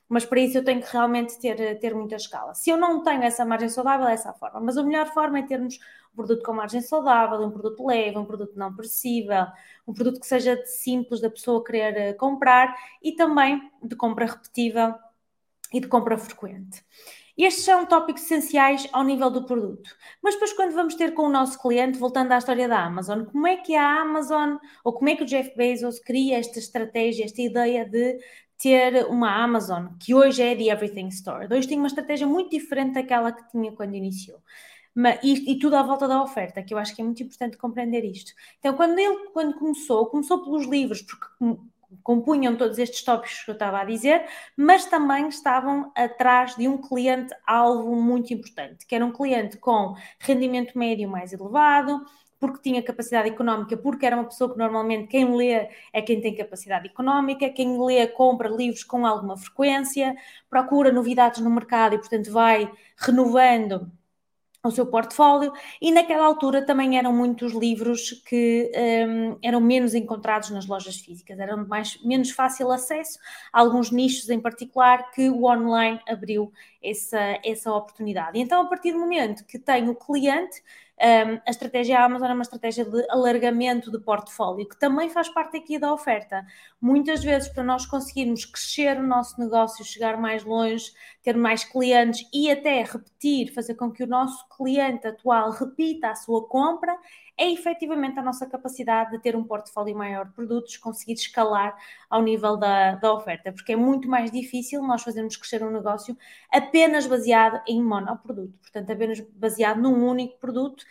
Mas 0.08 0.24
para 0.24 0.40
isso 0.40 0.56
eu 0.56 0.64
tenho 0.64 0.80
que 0.80 0.90
realmente 0.92 1.38
ter, 1.38 1.78
ter 1.80 1.94
muita 1.94 2.14
escala. 2.14 2.54
Se 2.54 2.70
eu 2.70 2.76
não 2.76 3.02
tenho 3.02 3.22
essa 3.24 3.44
margem 3.44 3.68
saudável, 3.68 4.06
é 4.06 4.12
essa 4.12 4.30
a 4.30 4.32
forma. 4.32 4.60
Mas 4.60 4.76
a 4.76 4.82
melhor 4.84 5.06
forma 5.12 5.40
é 5.40 5.42
termos 5.42 5.80
um 6.12 6.16
produto 6.16 6.44
com 6.44 6.52
margem 6.52 6.80
saudável, 6.80 7.40
um 7.42 7.50
produto 7.50 7.84
leve, 7.84 8.16
um 8.16 8.24
produto 8.24 8.56
não 8.56 8.74
perecível, 8.74 9.46
um 9.86 9.92
produto 9.92 10.20
que 10.20 10.26
seja 10.26 10.56
simples 10.64 11.20
da 11.20 11.28
pessoa 11.28 11.62
querer 11.62 11.96
eh, 11.96 12.12
comprar 12.14 12.74
e 13.02 13.12
também 13.12 13.60
de 13.82 13.96
compra 13.96 14.26
repetível 14.26 14.94
e 15.72 15.80
de 15.80 15.88
compra 15.88 16.16
frequente. 16.16 16.82
Estes 17.36 17.64
são 17.64 17.84
tópicos 17.84 18.22
essenciais 18.22 18.88
ao 18.92 19.04
nível 19.04 19.30
do 19.30 19.44
produto. 19.44 19.90
Mas 20.22 20.34
depois, 20.34 20.54
quando 20.54 20.72
vamos 20.72 20.94
ter 20.94 21.12
com 21.12 21.22
o 21.22 21.28
nosso 21.28 21.60
cliente, 21.60 21.98
voltando 21.98 22.32
à 22.32 22.38
história 22.38 22.66
da 22.66 22.82
Amazon, 22.82 23.24
como 23.24 23.46
é 23.46 23.58
que 23.58 23.74
a 23.74 24.00
Amazon, 24.00 24.56
ou 24.82 24.94
como 24.94 25.10
é 25.10 25.16
que 25.16 25.22
o 25.22 25.26
Jeff 25.26 25.54
Bezos 25.54 25.98
cria 25.98 26.38
esta 26.38 26.58
estratégia, 26.58 27.26
esta 27.26 27.42
ideia 27.42 27.84
de 27.84 28.18
ter 28.58 29.04
uma 29.06 29.44
Amazon, 29.44 29.88
que 30.00 30.14
hoje 30.14 30.42
é 30.42 30.56
The 30.56 30.72
Everything 30.72 31.08
Store? 31.08 31.46
Hoje 31.54 31.68
tem 31.68 31.76
uma 31.76 31.88
estratégia 31.88 32.26
muito 32.26 32.50
diferente 32.50 32.94
daquela 32.94 33.30
que 33.30 33.46
tinha 33.50 33.70
quando 33.72 33.94
iniciou. 33.94 34.40
E, 35.22 35.52
e, 35.52 35.58
tudo 35.58 35.76
à 35.76 35.82
volta 35.82 36.08
da 36.08 36.22
oferta, 36.22 36.62
que 36.62 36.72
eu 36.72 36.78
acho 36.78 36.96
que 36.96 37.02
é 37.02 37.04
muito 37.04 37.22
importante 37.22 37.58
compreender 37.58 38.02
isto. 38.02 38.32
Então, 38.58 38.72
quando 38.72 38.98
ele 38.98 39.28
quando 39.34 39.58
começou, 39.58 40.06
começou 40.06 40.42
pelos 40.42 40.66
livros, 40.66 41.02
porque 41.02 41.26
compunham 42.02 42.56
todos 42.56 42.78
estes 42.78 43.02
tópicos 43.02 43.42
que 43.44 43.50
eu 43.50 43.54
estava 43.54 43.80
a 43.80 43.84
dizer, 43.84 44.24
mas 44.56 44.86
também 44.86 45.28
estavam 45.28 45.92
atrás 45.94 46.56
de 46.56 46.68
um 46.68 46.78
cliente-alvo 46.78 47.94
muito 47.96 48.32
importante, 48.32 48.86
que 48.86 48.94
era 48.94 49.04
um 49.04 49.12
cliente 49.12 49.56
com 49.58 49.94
rendimento 50.20 50.76
médio 50.78 51.08
mais 51.08 51.32
elevado, 51.32 52.04
porque 52.38 52.60
tinha 52.62 52.82
capacidade 52.82 53.28
económica, 53.28 53.76
porque 53.76 54.04
era 54.04 54.16
uma 54.16 54.24
pessoa 54.24 54.52
que 54.52 54.58
normalmente 54.58 55.08
quem 55.08 55.34
lê 55.34 55.68
é 55.92 56.02
quem 56.02 56.20
tem 56.20 56.34
capacidade 56.34 56.86
económica, 56.86 57.48
quem 57.50 57.82
lê 57.84 58.06
compra 58.08 58.48
livros 58.48 58.84
com 58.84 59.06
alguma 59.06 59.36
frequência, 59.36 60.14
procura 60.50 60.92
novidades 60.92 61.40
no 61.40 61.50
mercado 61.50 61.94
e, 61.94 61.98
portanto, 61.98 62.30
vai 62.30 62.70
renovando 62.96 63.90
o 64.66 64.70
seu 64.70 64.86
portfólio 64.86 65.52
e 65.80 65.90
naquela 65.90 66.24
altura 66.26 66.64
também 66.64 66.98
eram 66.98 67.12
muitos 67.12 67.52
livros 67.52 68.12
que 68.26 68.70
um, 69.08 69.38
eram 69.42 69.60
menos 69.60 69.94
encontrados 69.94 70.50
nas 70.50 70.66
lojas 70.66 70.96
físicas, 70.96 71.38
eram 71.38 71.66
mais, 71.66 72.00
menos 72.02 72.30
fácil 72.30 72.70
acesso 72.70 73.18
a 73.52 73.60
alguns 73.60 73.90
nichos 73.90 74.28
em 74.28 74.40
particular 74.40 75.10
que 75.10 75.28
o 75.28 75.44
online 75.44 76.00
abriu 76.08 76.52
essa, 76.82 77.38
essa 77.44 77.72
oportunidade. 77.72 78.38
Então, 78.38 78.62
a 78.62 78.66
partir 78.66 78.92
do 78.92 78.98
momento 78.98 79.44
que 79.44 79.58
tem 79.58 79.88
o 79.88 79.94
cliente, 79.94 80.62
um, 80.98 81.40
a 81.46 81.50
estratégia 81.50 82.02
Amazon 82.02 82.30
é 82.30 82.32
uma 82.32 82.42
estratégia 82.42 82.84
de 82.84 83.04
alargamento 83.10 83.90
de 83.90 83.98
portfólio, 83.98 84.66
que 84.66 84.78
também 84.78 85.10
faz 85.10 85.28
parte 85.28 85.58
aqui 85.58 85.78
da 85.78 85.92
oferta. 85.92 86.44
Muitas 86.80 87.22
vezes, 87.22 87.50
para 87.50 87.62
nós 87.62 87.84
conseguirmos 87.84 88.46
crescer 88.46 88.98
o 88.98 89.06
nosso 89.06 89.38
negócio, 89.38 89.84
chegar 89.84 90.16
mais 90.16 90.42
longe, 90.42 90.90
ter 91.22 91.36
mais 91.36 91.64
clientes 91.64 92.26
e 92.32 92.50
até 92.50 92.82
repetir, 92.82 93.52
fazer 93.52 93.74
com 93.74 93.92
que 93.92 94.04
o 94.04 94.06
nosso 94.06 94.48
cliente 94.56 95.06
atual 95.06 95.50
repita 95.50 96.08
a 96.08 96.14
sua 96.14 96.48
compra, 96.48 96.96
é 97.38 97.50
efetivamente 97.52 98.18
a 98.18 98.22
nossa 98.22 98.46
capacidade 98.46 99.10
de 99.10 99.18
ter 99.18 99.36
um 99.36 99.44
portfólio 99.44 99.96
maior 99.96 100.26
de 100.26 100.32
produtos, 100.32 100.76
conseguir 100.76 101.14
escalar 101.14 101.76
ao 102.08 102.22
nível 102.22 102.56
da, 102.56 102.94
da 102.94 103.12
oferta, 103.12 103.52
porque 103.52 103.72
é 103.72 103.76
muito 103.76 104.08
mais 104.08 104.30
difícil 104.30 104.82
nós 104.82 105.02
fazermos 105.02 105.36
crescer 105.36 105.62
um 105.62 105.70
negócio 105.70 106.16
apenas 106.50 107.06
baseado 107.06 107.60
em 107.68 107.82
monoproduto, 107.82 108.58
portanto, 108.58 108.90
apenas 108.90 109.20
baseado 109.34 109.80
num 109.80 110.06
único 110.06 110.38
produto 110.38 110.84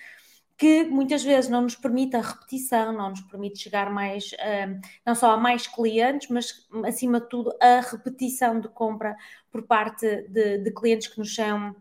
que 0.57 0.85
muitas 0.85 1.23
vezes 1.23 1.49
não 1.49 1.61
nos 1.61 1.75
permite 1.75 2.15
a 2.15 2.21
repetição, 2.21 2.93
não 2.93 3.09
nos 3.09 3.21
permite 3.21 3.59
chegar 3.59 3.89
mais, 3.89 4.31
hum, 4.33 4.79
não 5.05 5.13
só 5.13 5.31
a 5.31 5.37
mais 5.37 5.67
clientes, 5.67 6.29
mas 6.29 6.67
acima 6.85 7.19
de 7.19 7.27
tudo 7.27 7.53
a 7.61 7.81
repetição 7.81 8.59
de 8.59 8.69
compra 8.69 9.15
por 9.51 9.63
parte 9.63 10.21
de, 10.29 10.59
de 10.59 10.71
clientes 10.71 11.07
que 11.07 11.19
nos 11.19 11.35
são 11.35 11.75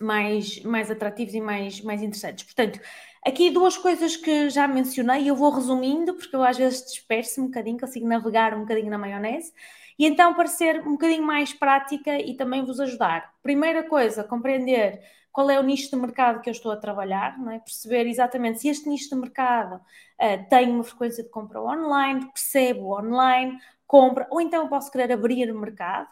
mais, 0.00 0.60
mais 0.62 0.90
atrativos 0.90 1.34
e 1.34 1.40
mais, 1.40 1.80
mais 1.80 2.02
interessantes. 2.02 2.44
Portanto, 2.44 2.80
aqui 3.26 3.50
duas 3.50 3.76
coisas 3.76 4.16
que 4.16 4.50
já 4.50 4.66
mencionei, 4.68 5.28
eu 5.28 5.36
vou 5.36 5.50
resumindo, 5.50 6.14
porque 6.14 6.34
eu 6.34 6.42
às 6.42 6.56
vezes 6.56 6.84
disperso 6.84 7.40
um 7.40 7.46
bocadinho, 7.46 7.78
consigo 7.78 8.06
navegar 8.06 8.54
um 8.54 8.60
bocadinho 8.60 8.90
na 8.90 8.98
maionese, 8.98 9.52
e 9.98 10.06
então 10.06 10.34
para 10.34 10.46
ser 10.46 10.80
um 10.86 10.92
bocadinho 10.92 11.22
mais 11.22 11.52
prática 11.52 12.18
e 12.18 12.34
também 12.34 12.64
vos 12.64 12.80
ajudar. 12.80 13.32
Primeira 13.42 13.82
coisa, 13.88 14.24
compreender 14.24 15.00
qual 15.32 15.50
é 15.50 15.58
o 15.58 15.62
nicho 15.62 15.90
de 15.90 15.96
mercado 15.96 16.40
que 16.40 16.50
eu 16.50 16.52
estou 16.52 16.72
a 16.72 16.76
trabalhar, 16.76 17.36
é? 17.50 17.58
perceber 17.58 18.06
exatamente 18.06 18.60
se 18.60 18.68
este 18.68 18.88
nicho 18.88 19.08
de 19.08 19.16
mercado 19.16 19.76
uh, 19.76 20.48
tem 20.50 20.70
uma 20.70 20.84
frequência 20.84 21.22
de 21.22 21.30
compra 21.30 21.60
online, 21.62 22.26
percebo 22.32 22.98
online, 22.98 23.58
compra, 23.86 24.26
ou 24.30 24.40
então 24.40 24.68
posso 24.68 24.90
querer 24.90 25.12
abrir 25.12 25.52
mercado, 25.54 26.08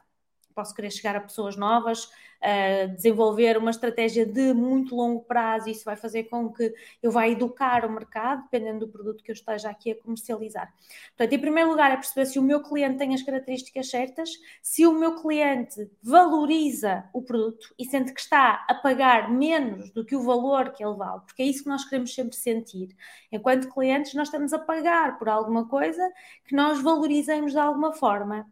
posso 0.61 0.75
querer 0.75 0.91
chegar 0.91 1.17
a 1.17 1.21
pessoas 1.21 1.57
novas, 1.57 2.05
uh, 2.05 2.95
desenvolver 2.95 3.57
uma 3.57 3.71
estratégia 3.71 4.27
de 4.27 4.53
muito 4.53 4.95
longo 4.95 5.23
prazo, 5.23 5.71
isso 5.71 5.87
vai 5.87 5.97
fazer 5.97 6.25
com 6.25 6.53
que 6.53 6.75
eu 7.03 7.11
vá 7.11 7.27
educar 7.27 7.87
o 7.87 7.91
mercado, 7.91 8.43
dependendo 8.43 8.81
do 8.81 8.89
produto 8.93 9.25
que 9.25 9.31
eu 9.31 9.35
esteja 9.35 9.71
aqui 9.71 9.93
a 9.93 9.95
comercializar. 9.95 10.71
Portanto, 11.17 11.33
em 11.33 11.39
primeiro 11.39 11.71
lugar, 11.71 11.93
é 11.93 11.97
perceber 11.97 12.27
se 12.27 12.39
o 12.39 12.43
meu 12.43 12.63
cliente 12.63 12.99
tem 12.99 13.15
as 13.15 13.23
características 13.23 13.89
certas, 13.89 14.31
se 14.63 14.87
o 14.87 14.93
meu 14.93 15.15
cliente 15.23 15.91
valoriza 16.03 17.05
o 17.15 17.23
produto 17.23 17.75
e 17.79 17.87
sente 17.87 18.13
que 18.13 18.21
está 18.21 18.67
a 18.69 18.75
pagar 18.75 19.31
menos 19.31 19.91
do 19.91 20.05
que 20.05 20.15
o 20.15 20.23
valor 20.23 20.73
que 20.73 20.85
ele 20.85 20.95
vale, 20.95 21.23
porque 21.27 21.43
é 21.43 21.47
isso 21.47 21.63
que 21.63 21.71
nós 21.71 21.87
queremos 21.87 22.15
sempre 22.15 22.37
sentir. 22.37 22.95
Enquanto 23.33 23.73
clientes, 23.73 24.13
nós 24.13 24.29
estamos 24.29 24.53
a 24.53 24.59
pagar 24.59 25.19
por 25.19 25.31
alguma 25.31 25.67
coisa 25.67 26.07
que 26.45 26.55
nós 26.55 26.83
valorizamos 26.83 27.53
de 27.53 27.59
alguma 27.59 27.95
forma 27.95 28.47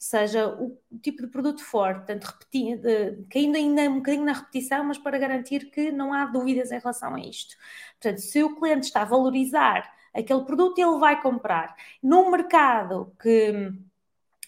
seja 0.00 0.48
o, 0.48 0.80
tipo 1.02 1.20
de 1.20 1.28
produto 1.28 1.62
for, 1.62 1.96
portanto, 1.96 2.24
repetindo, 2.24 2.82
caindo 3.30 3.56
ainda 3.56 3.82
um 3.82 3.96
bocadinho 3.96 4.24
na 4.24 4.32
repetição, 4.32 4.82
mas 4.82 4.96
para 4.96 5.18
garantir 5.18 5.70
que 5.70 5.92
não 5.92 6.14
há 6.14 6.24
dúvidas 6.24 6.72
em 6.72 6.78
relação 6.78 7.14
a 7.14 7.20
isto. 7.20 7.54
Portanto, 8.00 8.18
se 8.22 8.42
o 8.42 8.56
cliente 8.56 8.86
está 8.86 9.02
a 9.02 9.04
valorizar 9.04 9.92
aquele 10.14 10.42
produto, 10.44 10.78
ele 10.78 10.98
vai 10.98 11.20
comprar. 11.20 11.76
Num 12.02 12.30
mercado 12.30 13.14
que 13.20 13.72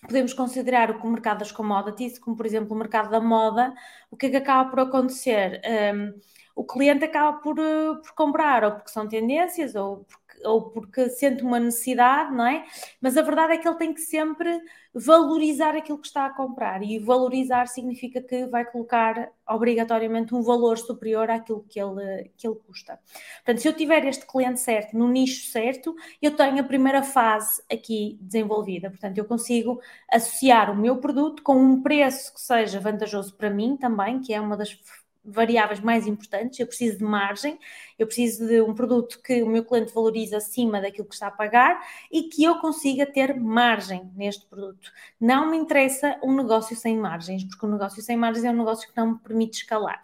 podemos 0.00 0.32
considerar 0.32 0.90
o 0.90 1.11
mercado 1.11 1.40
das 1.40 1.52
commodities, 1.52 2.18
como 2.18 2.35
por 2.35 2.47
exemplo 2.47 2.75
o 2.75 2.78
mercado 2.78 3.11
da 3.11 3.21
moda, 3.21 3.75
o 4.11 4.16
que 4.16 4.26
é 4.26 4.30
que 4.30 4.37
acaba 4.37 4.71
por 4.71 4.80
acontecer? 4.80 5.61
Um, 5.94 6.18
o 6.54 6.64
cliente 6.64 7.04
acaba 7.04 7.38
por, 7.38 7.59
eh, 7.59 7.94
por 8.02 8.12
comprar, 8.14 8.64
ou 8.64 8.73
porque 8.73 8.90
são 8.90 9.09
tendências, 9.09 9.75
ou 9.75 10.04
porque 10.04 10.22
ou 10.45 10.71
porque 10.71 11.09
sente 11.09 11.43
uma 11.43 11.59
necessidade, 11.61 12.35
não 12.35 12.47
é? 12.47 12.65
Mas 13.01 13.17
a 13.17 13.23
verdade 13.23 13.55
é 13.55 13.59
que 13.59 13.67
ele 13.67 13.77
tem 13.77 13.93
que 13.93 14.01
sempre 14.01 14.61
valorizar 14.95 15.75
aquilo 15.75 15.99
que 15.99 16.07
está 16.07 16.27
a 16.27 16.35
comprar 16.35 16.83
e 16.83 16.99
valorizar 16.99 17.67
significa 17.67 18.21
que 18.21 18.47
vai 18.47 18.65
colocar 18.65 19.31
obrigatoriamente 19.49 20.35
um 20.35 20.43
valor 20.43 20.77
superior 20.77 21.31
àquilo 21.31 21.65
que 21.69 21.81
ele, 21.81 22.31
que 22.37 22.47
ele 22.47 22.57
custa. 22.67 22.99
Portanto, 23.37 23.63
se 23.63 23.69
eu 23.69 23.73
tiver 23.73 24.05
este 24.05 24.27
cliente 24.27 24.61
certo, 24.61 24.97
no 24.97 25.09
nicho 25.09 25.51
certo, 25.51 25.95
eu 26.21 26.37
tenho 26.37 26.61
a 26.61 26.65
primeira 26.65 27.03
fase 27.03 27.63
aqui 27.73 28.19
desenvolvida. 28.21 28.91
Portanto, 28.91 29.17
eu 29.19 29.25
consigo 29.25 29.81
associar 30.11 30.71
o 30.71 30.77
meu 30.77 30.99
produto 30.99 31.43
com 31.43 31.57
um 31.57 31.83
preço 31.83 32.35
que 32.35 32.41
seja 32.41 32.79
vantajoso 32.79 33.35
para 33.35 33.51
mim 33.51 33.77
também, 33.77 34.21
que 34.21 34.35
é 34.35 34.41
uma 34.41 34.57
das 34.57 34.79
variáveis 35.25 35.81
mais 35.81 36.07
importantes. 36.07 36.59
Eu 36.59 36.67
preciso 36.67 36.99
de 36.99 37.05
margem, 37.05 37.59
eu 37.99 38.07
preciso 38.07 38.47
de 38.47 38.61
um 38.61 38.75
produto 38.75 39.21
que 39.23 39.43
o 39.43 39.49
meu 39.49 39.64
cliente 39.64 39.93
valorize 39.93 40.35
acima 40.35 40.81
daquilo 40.81 41.07
que 41.07 41.14
está 41.14 41.29
a 41.29 41.31
pagar 41.31 41.81
e 42.11 42.25
que 42.25 42.45
eu 42.45 42.59
consiga 42.59 43.07
ter 43.07 43.38
margem 43.38 44.11
neste 44.14 44.47
produto. 44.47 44.91
Não 45.21 45.50
me 45.50 45.57
interessa 45.57 46.19
um 46.23 46.35
negócio 46.35 46.76
sem 46.76 46.97
margens, 46.97 47.45
porque 47.45 47.64
um 47.64 47.71
negócio 47.71 48.02
sem 48.02 48.17
margens 48.17 48.45
é 48.45 48.50
um 48.50 48.57
negócio 48.57 48.88
que 48.88 48.97
não 48.97 49.12
me 49.12 49.19
permite 49.19 49.59
escalar. 49.59 50.02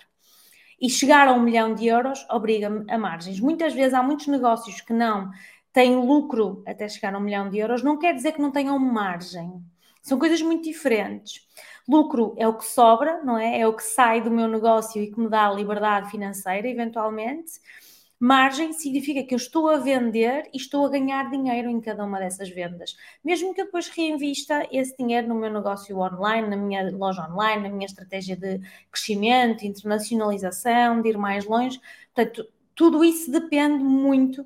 E 0.80 0.88
chegar 0.88 1.26
a 1.26 1.32
um 1.32 1.42
milhão 1.42 1.74
de 1.74 1.88
euros 1.88 2.24
obriga-me 2.30 2.88
a 2.88 2.96
margens. 2.96 3.40
Muitas 3.40 3.74
vezes 3.74 3.94
há 3.94 4.02
muitos 4.02 4.28
negócios 4.28 4.80
que 4.80 4.92
não 4.92 5.30
têm 5.72 5.96
lucro 5.96 6.62
até 6.66 6.88
chegar 6.88 7.14
a 7.14 7.18
um 7.18 7.20
milhão 7.20 7.50
de 7.50 7.58
euros, 7.58 7.82
não 7.82 7.98
quer 7.98 8.14
dizer 8.14 8.32
que 8.32 8.40
não 8.40 8.52
tenham 8.52 8.78
margem. 8.78 9.60
São 10.02 10.18
coisas 10.18 10.40
muito 10.40 10.64
diferentes. 10.64 11.46
Lucro 11.88 12.34
é 12.36 12.46
o 12.46 12.54
que 12.54 12.66
sobra, 12.66 13.22
não 13.24 13.38
é? 13.38 13.60
É 13.60 13.66
o 13.66 13.72
que 13.74 13.82
sai 13.82 14.20
do 14.20 14.30
meu 14.30 14.46
negócio 14.46 15.02
e 15.02 15.10
que 15.10 15.18
me 15.18 15.28
dá 15.28 15.50
liberdade 15.50 16.10
financeira, 16.10 16.68
eventualmente. 16.68 17.52
Margem 18.20 18.72
significa 18.72 19.22
que 19.22 19.32
eu 19.32 19.36
estou 19.36 19.68
a 19.68 19.78
vender 19.78 20.50
e 20.52 20.56
estou 20.56 20.84
a 20.84 20.88
ganhar 20.90 21.30
dinheiro 21.30 21.70
em 21.70 21.80
cada 21.80 22.04
uma 22.04 22.18
dessas 22.18 22.50
vendas. 22.50 22.96
Mesmo 23.24 23.54
que 23.54 23.60
eu 23.60 23.66
depois 23.66 23.88
reinvista 23.88 24.66
esse 24.72 24.96
dinheiro 24.96 25.28
no 25.28 25.36
meu 25.36 25.52
negócio 25.52 25.96
online, 25.98 26.48
na 26.48 26.56
minha 26.56 26.90
loja 26.90 27.26
online, 27.30 27.62
na 27.62 27.74
minha 27.74 27.86
estratégia 27.86 28.36
de 28.36 28.60
crescimento, 28.90 29.64
internacionalização, 29.64 31.00
de 31.00 31.10
ir 31.10 31.16
mais 31.16 31.44
longe. 31.44 31.80
Portanto, 32.12 32.44
tudo 32.74 33.04
isso 33.04 33.30
depende 33.30 33.82
muito 33.82 34.44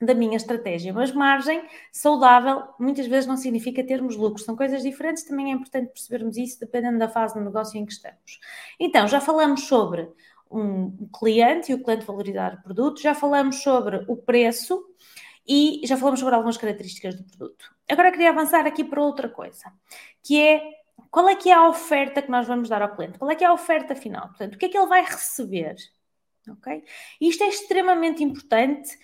da 0.00 0.14
minha 0.14 0.36
estratégia. 0.36 0.92
Mas 0.92 1.12
margem 1.12 1.62
saudável 1.92 2.62
muitas 2.78 3.06
vezes 3.06 3.26
não 3.26 3.36
significa 3.36 3.82
termos 3.84 4.16
lucros, 4.16 4.44
são 4.44 4.56
coisas 4.56 4.82
diferentes, 4.82 5.24
também 5.24 5.50
é 5.50 5.54
importante 5.54 5.88
percebermos 5.88 6.36
isso 6.36 6.60
dependendo 6.60 6.98
da 6.98 7.08
fase 7.08 7.34
do 7.34 7.40
negócio 7.40 7.78
em 7.78 7.86
que 7.86 7.92
estamos. 7.92 8.40
Então, 8.78 9.08
já 9.08 9.20
falamos 9.20 9.62
sobre 9.62 10.08
um 10.50 11.08
cliente 11.18 11.72
e 11.72 11.74
o 11.74 11.82
cliente 11.82 12.04
valorizar 12.04 12.54
o 12.54 12.62
produto, 12.62 13.00
já 13.00 13.14
falamos 13.14 13.62
sobre 13.62 14.04
o 14.08 14.16
preço 14.16 14.84
e 15.46 15.80
já 15.84 15.96
falamos 15.96 16.20
sobre 16.20 16.34
algumas 16.34 16.56
características 16.56 17.14
do 17.14 17.24
produto. 17.24 17.74
Agora 17.88 18.10
queria 18.10 18.30
avançar 18.30 18.66
aqui 18.66 18.84
para 18.84 19.02
outra 19.02 19.28
coisa, 19.28 19.72
que 20.22 20.40
é 20.40 20.62
qual 21.10 21.28
é 21.28 21.36
que 21.36 21.50
é 21.50 21.54
a 21.54 21.68
oferta 21.68 22.22
que 22.22 22.30
nós 22.30 22.46
vamos 22.46 22.68
dar 22.68 22.82
ao 22.82 22.94
cliente? 22.94 23.18
Qual 23.18 23.30
é 23.30 23.34
que 23.34 23.44
é 23.44 23.46
a 23.46 23.52
oferta 23.52 23.94
final? 23.94 24.28
Portanto, 24.28 24.54
o 24.54 24.58
que 24.58 24.66
é 24.66 24.68
que 24.68 24.76
ele 24.76 24.86
vai 24.86 25.02
receber? 25.02 25.76
Ok? 26.48 26.84
Isto 27.20 27.44
é 27.44 27.48
extremamente 27.48 28.22
importante 28.22 28.96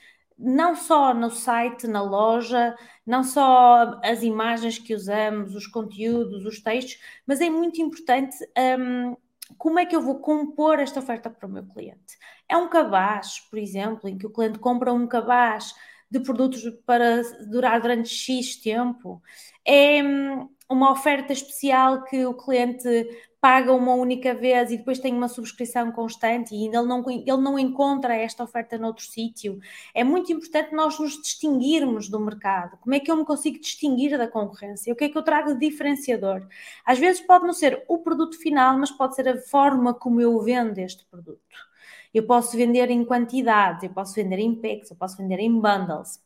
não 0.43 0.75
só 0.75 1.15
no 1.15 1.31
site, 1.31 1.87
na 1.87 2.03
loja, 2.03 2.75
não 3.07 3.23
só 3.23 4.01
as 4.03 4.23
imagens 4.23 4.79
que 4.79 4.95
usamos, 4.95 5.55
os 5.55 5.67
conteúdos, 5.67 6.45
os 6.45 6.61
textos, 6.61 6.99
mas 7.27 7.41
é 7.41 7.49
muito 7.49 7.81
importante 7.81 8.37
um, 8.79 9.17
como 9.57 9.79
é 9.79 9.87
que 9.87 9.95
eu 9.95 10.03
vou 10.03 10.21
compor 10.21 10.79
esta 10.81 11.01
oferta 11.01 11.31
para 11.31 11.47
o 11.47 11.51
meu 11.51 11.65
cliente. 11.65 12.19
É 12.49 12.57
um 12.57 12.69
cabaz, 12.69 13.41
por 13.49 13.59
exemplo, 13.59 14.09
em 14.09 14.19
que 14.19 14.27
o 14.27 14.31
cliente 14.31 14.59
compra 14.59 14.93
um 14.93 15.07
cabaz 15.07 15.75
de 16.11 16.21
produtos 16.21 16.63
para 16.85 17.23
durar 17.49 17.81
durante 17.81 18.09
X 18.09 18.57
tempo. 18.57 19.23
É 19.65 20.03
hum, 20.03 20.49
uma 20.69 20.91
oferta 20.91 21.33
especial 21.33 22.03
que 22.05 22.27
o 22.27 22.35
cliente 22.35 22.89
paga 23.43 23.73
uma 23.73 23.93
única 23.95 24.33
vez 24.33 24.71
e 24.71 24.77
depois 24.77 25.01
tem 25.01 25.13
uma 25.13 25.27
subscrição 25.27 25.91
constante 25.91 26.55
e 26.55 26.69
ele 26.69 26.83
não, 26.83 27.05
ele 27.11 27.37
não 27.39 27.59
encontra 27.59 28.15
esta 28.15 28.45
oferta 28.45 28.79
noutro 28.79 29.05
sítio. 29.05 29.59
É 29.93 30.05
muito 30.05 30.33
importante 30.33 30.73
nós 30.73 30.97
nos 30.97 31.21
distinguirmos 31.21 32.09
do 32.09 32.21
mercado. 32.21 32.79
Como 32.79 32.95
é 32.95 33.01
que 33.01 33.11
eu 33.11 33.17
me 33.17 33.25
consigo 33.25 33.59
distinguir 33.59 34.17
da 34.17 34.29
concorrência? 34.29 34.93
O 34.93 34.97
que 34.97 35.05
é 35.05 35.09
que 35.09 35.19
eu 35.19 35.25
trago 35.25 35.55
de 35.55 35.59
diferenciador? 35.69 36.47
Às 36.87 37.01
vezes 37.01 37.21
pode 37.21 37.45
não 37.45 37.53
ser 37.53 37.85
o 37.89 37.99
produto 37.99 38.39
final, 38.39 38.79
mas 38.79 38.93
pode 38.93 39.17
ser 39.17 39.29
a 39.29 39.37
forma 39.43 39.93
como 39.93 40.21
eu 40.21 40.39
vendo 40.41 40.79
este 40.79 41.05
produto. 41.07 41.43
Eu 42.15 42.25
posso 42.25 42.57
vender 42.57 42.91
em 42.91 43.05
quantidades, 43.05 43.83
eu 43.83 43.91
posso 43.91 44.15
vender 44.15 44.39
em 44.39 44.55
packs, 44.55 44.91
eu 44.93 44.97
posso 44.97 45.17
vender 45.17 45.41
em 45.41 45.51
bundles. 45.51 46.21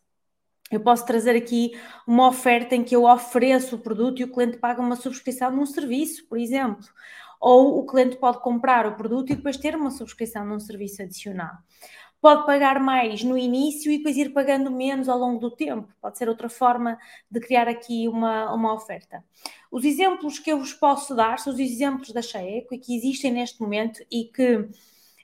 Eu 0.70 0.80
posso 0.80 1.06
trazer 1.06 1.36
aqui 1.36 1.72
uma 2.06 2.26
oferta 2.28 2.74
em 2.74 2.82
que 2.82 2.94
eu 2.96 3.04
ofereço 3.04 3.76
o 3.76 3.78
produto 3.78 4.20
e 4.20 4.24
o 4.24 4.32
cliente 4.32 4.58
paga 4.58 4.80
uma 4.80 4.96
subscrição 4.96 5.50
num 5.50 5.66
serviço, 5.66 6.26
por 6.28 6.38
exemplo. 6.38 6.84
Ou 7.40 7.78
o 7.78 7.86
cliente 7.86 8.16
pode 8.16 8.40
comprar 8.40 8.86
o 8.86 8.96
produto 8.96 9.32
e 9.32 9.36
depois 9.36 9.56
ter 9.56 9.76
uma 9.76 9.90
subscrição 9.90 10.44
num 10.44 10.58
serviço 10.58 11.02
adicional. 11.02 11.52
Pode 12.20 12.46
pagar 12.46 12.80
mais 12.80 13.22
no 13.22 13.38
início 13.38 13.92
e 13.92 13.98
depois 13.98 14.16
ir 14.16 14.32
pagando 14.32 14.70
menos 14.70 15.08
ao 15.08 15.18
longo 15.18 15.38
do 15.38 15.50
tempo. 15.54 15.88
Pode 16.00 16.18
ser 16.18 16.28
outra 16.28 16.48
forma 16.48 16.98
de 17.30 17.38
criar 17.38 17.68
aqui 17.68 18.08
uma, 18.08 18.52
uma 18.52 18.74
oferta. 18.74 19.22
Os 19.70 19.84
exemplos 19.84 20.38
que 20.38 20.50
eu 20.50 20.58
vos 20.58 20.72
posso 20.72 21.14
dar 21.14 21.38
são 21.38 21.52
os 21.52 21.60
exemplos 21.60 22.10
da 22.12 22.22
Chaeco 22.22 22.74
e 22.74 22.78
que 22.78 22.96
existem 22.96 23.32
neste 23.32 23.60
momento 23.60 24.02
e 24.10 24.24
que 24.24 24.68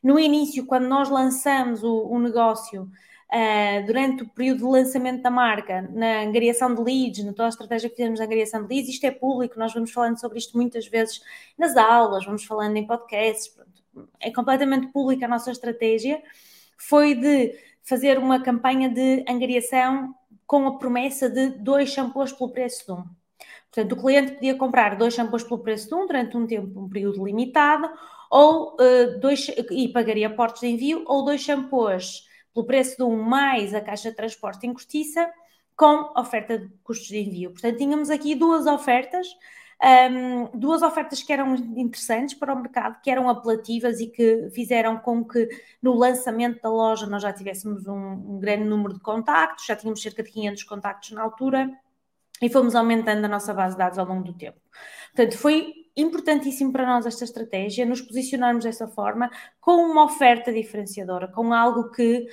No 0.02 0.18
início, 0.18 0.66
quando 0.66 0.88
nós 0.88 1.08
lançamos 1.08 1.82
o, 1.84 2.06
o 2.08 2.18
negócio, 2.18 2.90
uh, 3.32 3.86
durante 3.86 4.22
o 4.22 4.28
período 4.28 4.58
de 4.58 4.64
lançamento 4.64 5.22
da 5.22 5.30
marca, 5.30 5.82
na 5.92 6.22
angariação 6.22 6.74
de 6.74 6.82
leads, 6.82 7.24
na 7.24 7.32
toda 7.32 7.46
a 7.46 7.48
estratégia 7.48 7.88
que 7.88 7.96
fizemos 7.96 8.18
na 8.18 8.26
angariação 8.26 8.62
de 8.62 8.74
leads, 8.74 8.90
isto 8.90 9.04
é 9.04 9.10
público, 9.10 9.58
nós 9.58 9.72
vamos 9.72 9.90
falando 9.90 10.20
sobre 10.20 10.38
isto 10.38 10.56
muitas 10.56 10.86
vezes 10.86 11.22
nas 11.56 11.76
aulas, 11.76 12.24
vamos 12.24 12.44
falando 12.44 12.76
em 12.76 12.86
podcasts, 12.86 13.48
pronto, 13.48 14.10
é 14.20 14.30
completamente 14.30 14.88
pública 14.88 15.24
a 15.24 15.28
nossa 15.28 15.50
estratégia, 15.50 16.22
foi 16.76 17.14
de 17.14 17.54
fazer 17.82 18.18
uma 18.18 18.42
campanha 18.42 18.88
de 18.88 19.24
angariação 19.28 20.14
com 20.46 20.66
a 20.66 20.78
promessa 20.78 21.30
de 21.30 21.50
dois 21.50 21.90
shampoos 21.90 22.32
pelo 22.32 22.50
preço 22.50 22.84
de 22.86 22.92
um. 22.92 23.04
Portanto, 23.72 23.92
o 23.92 24.02
cliente 24.02 24.32
podia 24.32 24.54
comprar 24.54 24.96
dois 24.96 25.14
shampoos 25.14 25.42
pelo 25.42 25.60
preço 25.60 25.88
de 25.88 25.94
um 25.94 26.06
durante 26.06 26.36
um 26.36 26.46
tempo, 26.46 26.78
um 26.78 26.88
período 26.88 27.24
limitado, 27.24 27.90
ou 28.30 28.74
uh, 28.74 29.18
dois, 29.18 29.48
e 29.70 29.88
pagaria 29.88 30.28
portos 30.28 30.60
de 30.60 30.68
envio, 30.68 31.04
ou 31.06 31.24
dois 31.24 31.40
shampoos 31.40 32.28
pelo 32.54 32.66
preço 32.66 33.06
um 33.06 33.22
mais 33.22 33.74
a 33.74 33.80
caixa 33.80 34.10
de 34.10 34.16
transporte 34.16 34.66
em 34.66 34.72
cortiça, 34.72 35.30
com 35.76 36.12
oferta 36.16 36.58
de 36.58 36.68
custos 36.84 37.08
de 37.08 37.18
envio. 37.18 37.50
Portanto, 37.50 37.76
tínhamos 37.76 38.10
aqui 38.10 38.34
duas 38.34 38.66
ofertas, 38.66 39.26
um, 39.82 40.56
duas 40.56 40.82
ofertas 40.82 41.22
que 41.22 41.32
eram 41.32 41.54
interessantes 41.54 42.34
para 42.34 42.54
o 42.54 42.56
mercado, 42.56 43.00
que 43.02 43.10
eram 43.10 43.28
apelativas 43.28 43.98
e 44.00 44.06
que 44.06 44.48
fizeram 44.50 44.98
com 44.98 45.24
que 45.24 45.48
no 45.82 45.94
lançamento 45.94 46.62
da 46.62 46.70
loja 46.70 47.06
nós 47.06 47.22
já 47.22 47.32
tivéssemos 47.32 47.86
um, 47.86 47.94
um 47.94 48.38
grande 48.38 48.64
número 48.64 48.94
de 48.94 49.00
contactos, 49.00 49.66
já 49.66 49.74
tínhamos 49.74 50.00
cerca 50.00 50.22
de 50.22 50.30
500 50.30 50.62
contactos 50.64 51.10
na 51.10 51.22
altura 51.22 51.70
e 52.40 52.48
fomos 52.48 52.74
aumentando 52.74 53.24
a 53.24 53.28
nossa 53.28 53.52
base 53.52 53.74
de 53.74 53.78
dados 53.78 53.98
ao 53.98 54.06
longo 54.06 54.24
do 54.24 54.34
tempo. 54.34 54.58
Portanto, 55.14 55.38
foi 55.38 55.81
importantíssimo 55.96 56.72
para 56.72 56.86
nós 56.86 57.06
esta 57.06 57.24
estratégia, 57.24 57.84
nos 57.84 58.00
posicionarmos 58.00 58.64
dessa 58.64 58.88
forma, 58.88 59.30
com 59.60 59.76
uma 59.76 60.04
oferta 60.04 60.52
diferenciadora, 60.52 61.28
com 61.28 61.52
algo 61.52 61.90
que 61.90 62.26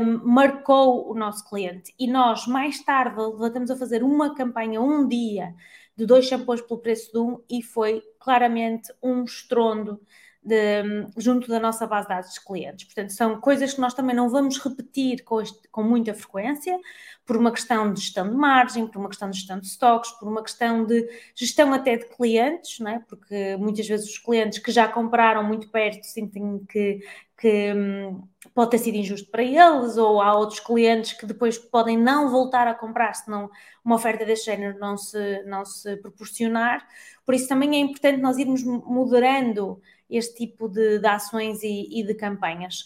um, 0.00 0.26
marcou 0.26 1.10
o 1.10 1.14
nosso 1.14 1.48
cliente. 1.48 1.94
E 1.98 2.06
nós, 2.06 2.46
mais 2.46 2.82
tarde, 2.82 3.16
voltamos 3.16 3.70
a 3.70 3.76
fazer 3.76 4.02
uma 4.02 4.34
campanha, 4.34 4.80
um 4.80 5.06
dia, 5.06 5.54
de 5.96 6.06
dois 6.06 6.26
shampoos 6.26 6.60
pelo 6.62 6.80
preço 6.80 7.12
de 7.12 7.18
um, 7.18 7.42
e 7.48 7.62
foi 7.62 8.02
claramente 8.18 8.92
um 9.02 9.24
estrondo 9.24 10.00
de, 10.42 10.82
junto 11.18 11.48
da 11.48 11.60
nossa 11.60 11.86
base 11.86 12.08
de 12.08 12.14
dados 12.14 12.34
de 12.34 12.44
clientes. 12.44 12.84
Portanto, 12.86 13.12
são 13.12 13.40
coisas 13.40 13.74
que 13.74 13.80
nós 13.80 13.92
também 13.92 14.16
não 14.16 14.28
vamos 14.30 14.58
repetir 14.58 15.22
com, 15.22 15.40
este, 15.40 15.68
com 15.68 15.82
muita 15.82 16.14
frequência, 16.14 16.78
por 17.26 17.36
uma 17.36 17.52
questão 17.52 17.92
de 17.92 18.00
gestão 18.00 18.28
de 18.28 18.34
margem, 18.34 18.86
por 18.86 18.98
uma 18.98 19.08
questão 19.08 19.30
de 19.30 19.36
gestão 19.36 19.60
de 19.60 19.66
estoques, 19.66 20.10
por 20.12 20.26
uma 20.26 20.42
questão 20.42 20.84
de 20.84 21.08
gestão 21.34 21.72
até 21.72 21.96
de 21.96 22.06
clientes, 22.06 22.80
não 22.80 22.90
é? 22.90 22.98
porque 23.06 23.56
muitas 23.58 23.86
vezes 23.86 24.08
os 24.08 24.18
clientes 24.18 24.58
que 24.58 24.72
já 24.72 24.88
compraram 24.88 25.44
muito 25.44 25.68
perto 25.68 26.04
sentem 26.04 26.64
que, 26.68 27.00
que 27.38 27.72
hum, 27.72 28.22
pode 28.54 28.70
ter 28.70 28.78
sido 28.78 28.96
injusto 28.96 29.30
para 29.30 29.42
eles, 29.42 29.96
ou 29.96 30.20
há 30.20 30.34
outros 30.34 30.60
clientes 30.60 31.12
que 31.12 31.26
depois 31.26 31.58
podem 31.58 31.98
não 31.98 32.30
voltar 32.30 32.66
a 32.66 32.74
comprar 32.74 33.12
se 33.14 33.30
não 33.30 33.50
uma 33.84 33.96
oferta 33.96 34.24
deste 34.24 34.46
género 34.46 34.78
não 34.78 34.96
se, 34.96 35.42
não 35.44 35.64
se 35.64 35.96
proporcionar. 35.98 36.86
Por 37.24 37.34
isso 37.34 37.46
também 37.46 37.76
é 37.76 37.78
importante 37.78 38.20
nós 38.20 38.38
irmos 38.38 38.64
moderando 38.64 39.80
este 40.10 40.34
tipo 40.34 40.68
de, 40.68 40.98
de 40.98 41.06
ações 41.06 41.62
e, 41.62 42.00
e 42.00 42.02
de 42.02 42.14
campanhas. 42.14 42.84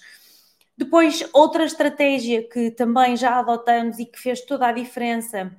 Depois, 0.76 1.28
outra 1.33 1.64
estratégia 1.64 2.49
que 2.49 2.71
também 2.71 3.16
já 3.16 3.38
adotamos 3.38 3.99
e 3.99 4.07
que 4.07 4.19
fez 4.19 4.40
toda 4.40 4.66
a 4.66 4.73
diferença, 4.73 5.54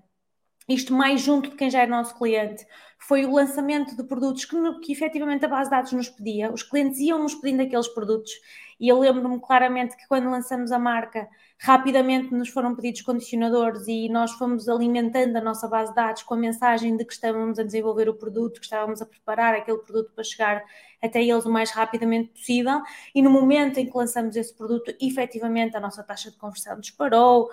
isto 0.68 0.94
mais 0.94 1.22
junto 1.22 1.50
de 1.50 1.56
quem 1.56 1.70
já 1.70 1.84
é 1.84 1.88
nosso 1.88 2.18
cliente, 2.18 2.66
foi 3.08 3.26
o 3.26 3.34
lançamento 3.34 3.96
de 3.96 4.04
produtos 4.04 4.46
que, 4.46 4.56
que 4.80 4.92
efetivamente 4.92 5.46
a 5.46 5.48
base 5.48 5.70
de 5.70 5.76
dados 5.76 5.92
nos 5.92 6.10
pedia. 6.10 6.52
Os 6.52 6.64
clientes 6.64 7.00
iam 7.00 7.22
nos 7.22 7.36
pedindo 7.36 7.62
aqueles 7.62 7.88
produtos 7.88 8.32
e 8.80 8.90
eu 8.90 9.00
lembro-me 9.00 9.40
claramente 9.40 9.96
que 9.96 10.08
quando 10.08 10.30
lançamos 10.30 10.72
a 10.72 10.80
marca, 10.80 11.30
rapidamente 11.58 12.34
nos 12.34 12.50
foram 12.50 12.76
pedidos 12.76 13.02
condicionadores 13.02 13.88
e 13.88 14.10
nós 14.10 14.32
fomos 14.34 14.68
alimentando 14.68 15.38
a 15.38 15.42
nossa 15.42 15.68
base 15.68 15.92
de 15.92 15.96
dados 15.96 16.24
com 16.24 16.34
a 16.34 16.38
mensagem 16.38 16.98
de 16.98 17.06
que 17.06 17.14
estávamos 17.14 17.58
a 17.58 17.64
desenvolver 17.64 18.10
o 18.10 18.14
produto, 18.14 18.60
que 18.60 18.66
estávamos 18.66 19.02
a 19.02 19.06
preparar 19.06 19.56
aquele 19.56 19.78
produto 19.78 20.12
para 20.14 20.24
chegar 20.24 20.64
até 21.02 21.24
eles 21.24 21.46
o 21.46 21.52
mais 21.52 21.72
rapidamente 21.72 22.32
possível. 22.32 22.82
E 23.14 23.22
no 23.22 23.30
momento 23.30 23.80
em 23.80 23.86
que 23.86 23.98
lançamos 23.98 24.36
esse 24.36 24.54
produto, 24.54 24.94
efetivamente 25.00 25.78
a 25.78 25.80
nossa 25.80 26.04
taxa 26.04 26.30
de 26.32 26.38
conversão 26.38 26.80
disparou 26.80 27.50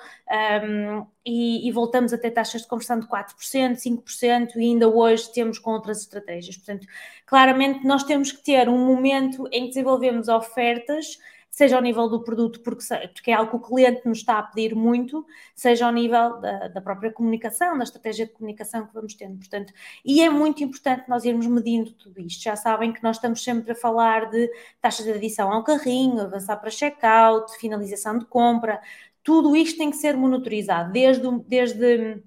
um, 0.67 1.07
e, 1.25 1.69
e, 1.69 1.71
voltamos 1.71 2.13
a 2.13 2.19
ter 2.19 2.33
taxas 2.33 2.63
de 2.63 2.69
conversão 2.69 2.99
de 2.99 3.07
4%, 3.07 3.77
5% 3.77 4.57
e 4.57 4.61
ainda 4.61 4.89
hoje 4.89 5.33
temos 5.33 5.42
com 5.59 5.71
outras 5.73 6.01
estratégias. 6.01 6.57
Portanto, 6.57 6.87
claramente 7.27 7.87
nós 7.87 8.05
temos 8.05 8.33
que 8.33 8.43
ter 8.43 8.69
um 8.69 8.87
momento 8.87 9.47
em 9.51 9.63
que 9.63 9.69
desenvolvemos 9.69 10.29
ofertas 10.29 11.19
seja 11.53 11.77
ao 11.77 11.83
nível 11.83 12.09
do 12.09 12.25
produto, 12.25 12.61
porque, 12.61 12.83
porque 13.13 13.31
é 13.31 13.35
algo 13.35 13.51
que 13.51 13.57
o 13.57 13.61
cliente 13.61 14.09
nos 14.09 14.19
está 14.19 14.39
a 14.39 14.43
pedir 14.43 14.75
muito, 14.75 15.25
seja 15.55 15.85
ao 15.85 15.93
nível 15.93 16.41
da, 16.41 16.69
da, 16.69 16.81
própria 16.81 17.13
comunicação, 17.13 17.77
da 17.77 17.85
estratégia 17.85 18.27
de 18.27 18.33
comunicação 18.33 18.87
que 18.87 18.95
vamos 18.95 19.15
tendo. 19.15 19.37
Portanto, 19.37 19.71
e 20.03 20.23
é 20.23 20.31
muito 20.31 20.65
importante 20.65 21.05
nós 21.09 21.27
irmos 21.27 21.47
medindo 21.47 21.93
tudo 21.93 22.19
isto. 22.23 22.43
Já 22.43 22.57
sabem 22.57 22.91
que 22.91 23.03
nós 23.03 23.17
estamos 23.17 23.45
sempre 23.45 23.73
a 23.73 23.75
falar 23.75 24.31
de 24.31 24.51
taxa 24.81 25.03
de 25.03 25.13
adição 25.13 25.53
ao 25.53 25.63
carrinho, 25.63 26.23
avançar 26.23 26.57
para 26.57 26.71
checkout, 26.71 27.55
finalização 27.59 28.19
de 28.19 28.25
compra. 28.25 28.81
Tudo 29.23 29.55
isto 29.55 29.77
tem 29.77 29.91
que 29.91 29.97
ser 29.99 30.17
monitorizado, 30.17 30.91
desde, 30.91 31.29
desde 31.47 32.23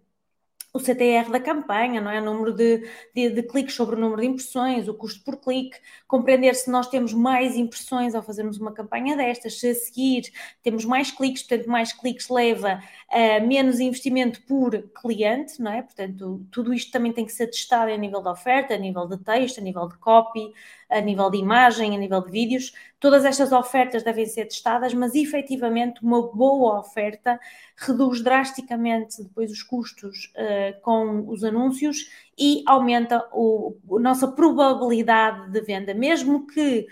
o 0.75 0.79
CTR 0.79 1.31
da 1.31 1.39
campanha, 1.39 2.01
não 2.01 2.11
é? 2.11 2.19
O 2.19 2.25
número 2.25 2.51
de, 2.51 2.85
de, 3.15 3.29
de, 3.29 3.43
cliques 3.43 3.73
sobre 3.73 3.95
o 3.95 3.99
número 3.99 4.19
de 4.19 4.27
impressões, 4.27 4.89
o 4.89 4.93
custo 4.93 5.23
por 5.23 5.37
clique, 5.37 5.77
compreender 6.05 6.53
se 6.53 6.69
nós 6.69 6.89
temos 6.89 7.13
mais 7.13 7.55
impressões 7.55 8.13
ao 8.13 8.21
fazermos 8.21 8.57
uma 8.57 8.73
campanha 8.73 9.15
destas, 9.15 9.57
se 9.57 9.69
a 9.69 9.73
seguir 9.73 10.33
temos 10.61 10.83
mais 10.83 11.11
cliques, 11.11 11.43
portanto, 11.43 11.69
mais 11.69 11.93
cliques 11.93 12.27
leva 12.27 12.83
a 13.09 13.39
menos 13.39 13.79
investimento 13.79 14.41
por 14.43 14.77
cliente, 14.99 15.61
não 15.61 15.71
é? 15.71 15.81
Portanto, 15.81 16.45
tudo 16.51 16.73
isto 16.73 16.91
também 16.91 17.13
tem 17.13 17.25
que 17.25 17.31
ser 17.31 17.47
testado 17.47 17.91
a 17.91 17.97
nível 17.97 18.21
de 18.21 18.29
oferta, 18.29 18.73
a 18.73 18.77
nível 18.77 19.07
de 19.07 19.17
texto, 19.17 19.59
a 19.59 19.61
nível 19.61 19.87
de 19.87 19.97
copy, 19.97 20.51
a 20.89 20.99
nível 20.99 21.29
de 21.29 21.37
imagem, 21.37 21.95
a 21.95 21.99
nível 21.99 22.21
de 22.21 22.31
vídeos. 22.31 22.73
Todas 22.99 23.23
estas 23.23 23.51
ofertas 23.51 24.03
devem 24.03 24.25
ser 24.25 24.45
testadas, 24.45 24.93
mas 24.93 25.13
efetivamente 25.13 26.03
uma 26.03 26.21
boa 26.31 26.79
oferta 26.79 27.39
reduz 27.77 28.21
drasticamente 28.23 29.21
depois 29.21 29.51
os 29.51 29.61
custos 29.61 30.33
uh, 30.35 30.81
com 30.81 31.29
os 31.29 31.43
anúncios 31.43 32.09
e 32.37 32.63
aumenta 32.65 33.23
o, 33.31 33.75
a 33.95 33.99
nossa 33.99 34.27
probabilidade 34.27 35.51
de 35.51 35.61
venda, 35.61 35.93
mesmo 35.93 36.47
que 36.47 36.87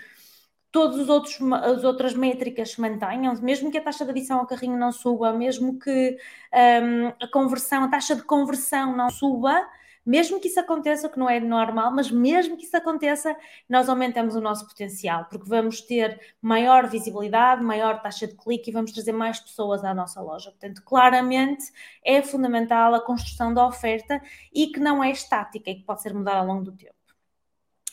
todas 0.74 1.08
as 1.08 1.84
outras 1.84 2.14
métricas 2.14 2.72
se 2.72 2.80
mantenham, 2.80 3.32
mesmo 3.40 3.70
que 3.70 3.78
a 3.78 3.80
taxa 3.80 4.04
de 4.04 4.10
adição 4.10 4.40
ao 4.40 4.46
carrinho 4.46 4.76
não 4.76 4.90
suba, 4.90 5.32
mesmo 5.32 5.78
que 5.78 6.18
um, 6.52 7.12
a 7.22 7.28
conversão, 7.32 7.84
a 7.84 7.88
taxa 7.88 8.16
de 8.16 8.24
conversão 8.24 8.96
não 8.96 9.08
suba, 9.08 9.64
mesmo 10.04 10.40
que 10.40 10.48
isso 10.48 10.58
aconteça, 10.58 11.08
que 11.08 11.16
não 11.16 11.30
é 11.30 11.38
normal, 11.38 11.92
mas 11.94 12.10
mesmo 12.10 12.56
que 12.56 12.64
isso 12.64 12.76
aconteça, 12.76 13.36
nós 13.68 13.88
aumentamos 13.88 14.34
o 14.34 14.40
nosso 14.40 14.66
potencial, 14.66 15.26
porque 15.26 15.48
vamos 15.48 15.80
ter 15.80 16.20
maior 16.42 16.88
visibilidade, 16.88 17.62
maior 17.62 18.02
taxa 18.02 18.26
de 18.26 18.34
clique 18.34 18.70
e 18.70 18.72
vamos 18.72 18.90
trazer 18.90 19.12
mais 19.12 19.38
pessoas 19.38 19.84
à 19.84 19.94
nossa 19.94 20.20
loja. 20.20 20.50
Portanto, 20.50 20.82
claramente 20.84 21.66
é 22.04 22.20
fundamental 22.20 22.92
a 22.96 23.00
construção 23.00 23.54
da 23.54 23.64
oferta 23.64 24.20
e 24.52 24.66
que 24.66 24.80
não 24.80 25.04
é 25.04 25.12
estática 25.12 25.70
e 25.70 25.76
que 25.76 25.84
pode 25.84 26.02
ser 26.02 26.12
mudada 26.12 26.38
ao 26.38 26.46
longo 26.46 26.64
do 26.64 26.72
tempo. 26.72 27.03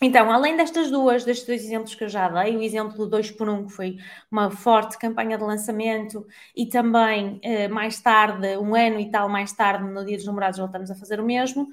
Então, 0.03 0.31
além 0.31 0.57
destas 0.57 0.89
duas, 0.89 1.23
destes 1.23 1.45
dois 1.45 1.63
exemplos 1.63 1.93
que 1.93 2.03
eu 2.03 2.09
já 2.09 2.27
dei, 2.27 2.57
o 2.57 2.61
exemplo 2.63 2.97
do 2.97 3.07
2 3.07 3.31
por 3.31 3.47
1, 3.47 3.67
que 3.67 3.71
foi 3.71 3.97
uma 4.31 4.49
forte 4.49 4.97
campanha 4.97 5.37
de 5.37 5.43
lançamento, 5.43 6.25
e 6.55 6.65
também 6.65 7.39
eh, 7.43 7.67
mais 7.67 7.99
tarde, 7.99 8.57
um 8.57 8.75
ano 8.75 8.99
e 8.99 9.11
tal 9.11 9.29
mais 9.29 9.53
tarde, 9.53 9.83
no 9.83 10.03
Dia 10.03 10.17
dos 10.17 10.25
Namorados, 10.25 10.59
voltamos 10.59 10.89
a 10.89 10.95
fazer 10.95 11.19
o 11.19 11.23
mesmo 11.23 11.67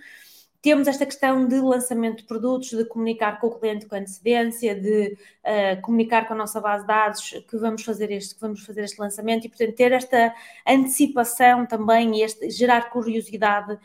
temos 0.61 0.89
esta 0.89 1.07
questão 1.07 1.47
de 1.47 1.61
lançamento 1.61 2.19
de 2.19 2.25
produtos, 2.25 2.71
de 2.71 2.85
comunicar 2.85 3.41
com 3.41 3.47
o 3.47 3.59
cliente 3.59 3.87
com 3.87 3.95
antecedência, 3.95 4.75
de 4.75 5.17
uh, 5.45 5.81
comunicar 5.83 6.27
com 6.27 6.35
a 6.35 6.37
nossa 6.37 6.61
base 6.61 6.83
de 6.83 6.89
dados 6.89 7.31
que 7.49 7.57
vamos 7.57 7.85
fazer 7.85 8.11
este, 8.11 8.35
que 8.35 8.41
vamos 8.41 8.65
fazer 8.65 8.83
este 8.83 8.99
lançamento 8.99 9.45
e, 9.47 9.49
portanto, 9.49 9.75
ter 9.75 9.93
esta 9.93 10.35
antecipação 10.67 11.65
também 11.65 12.19
e 12.19 12.23
este, 12.23 12.51
gerar 12.51 12.91
curiosidade 12.91 13.79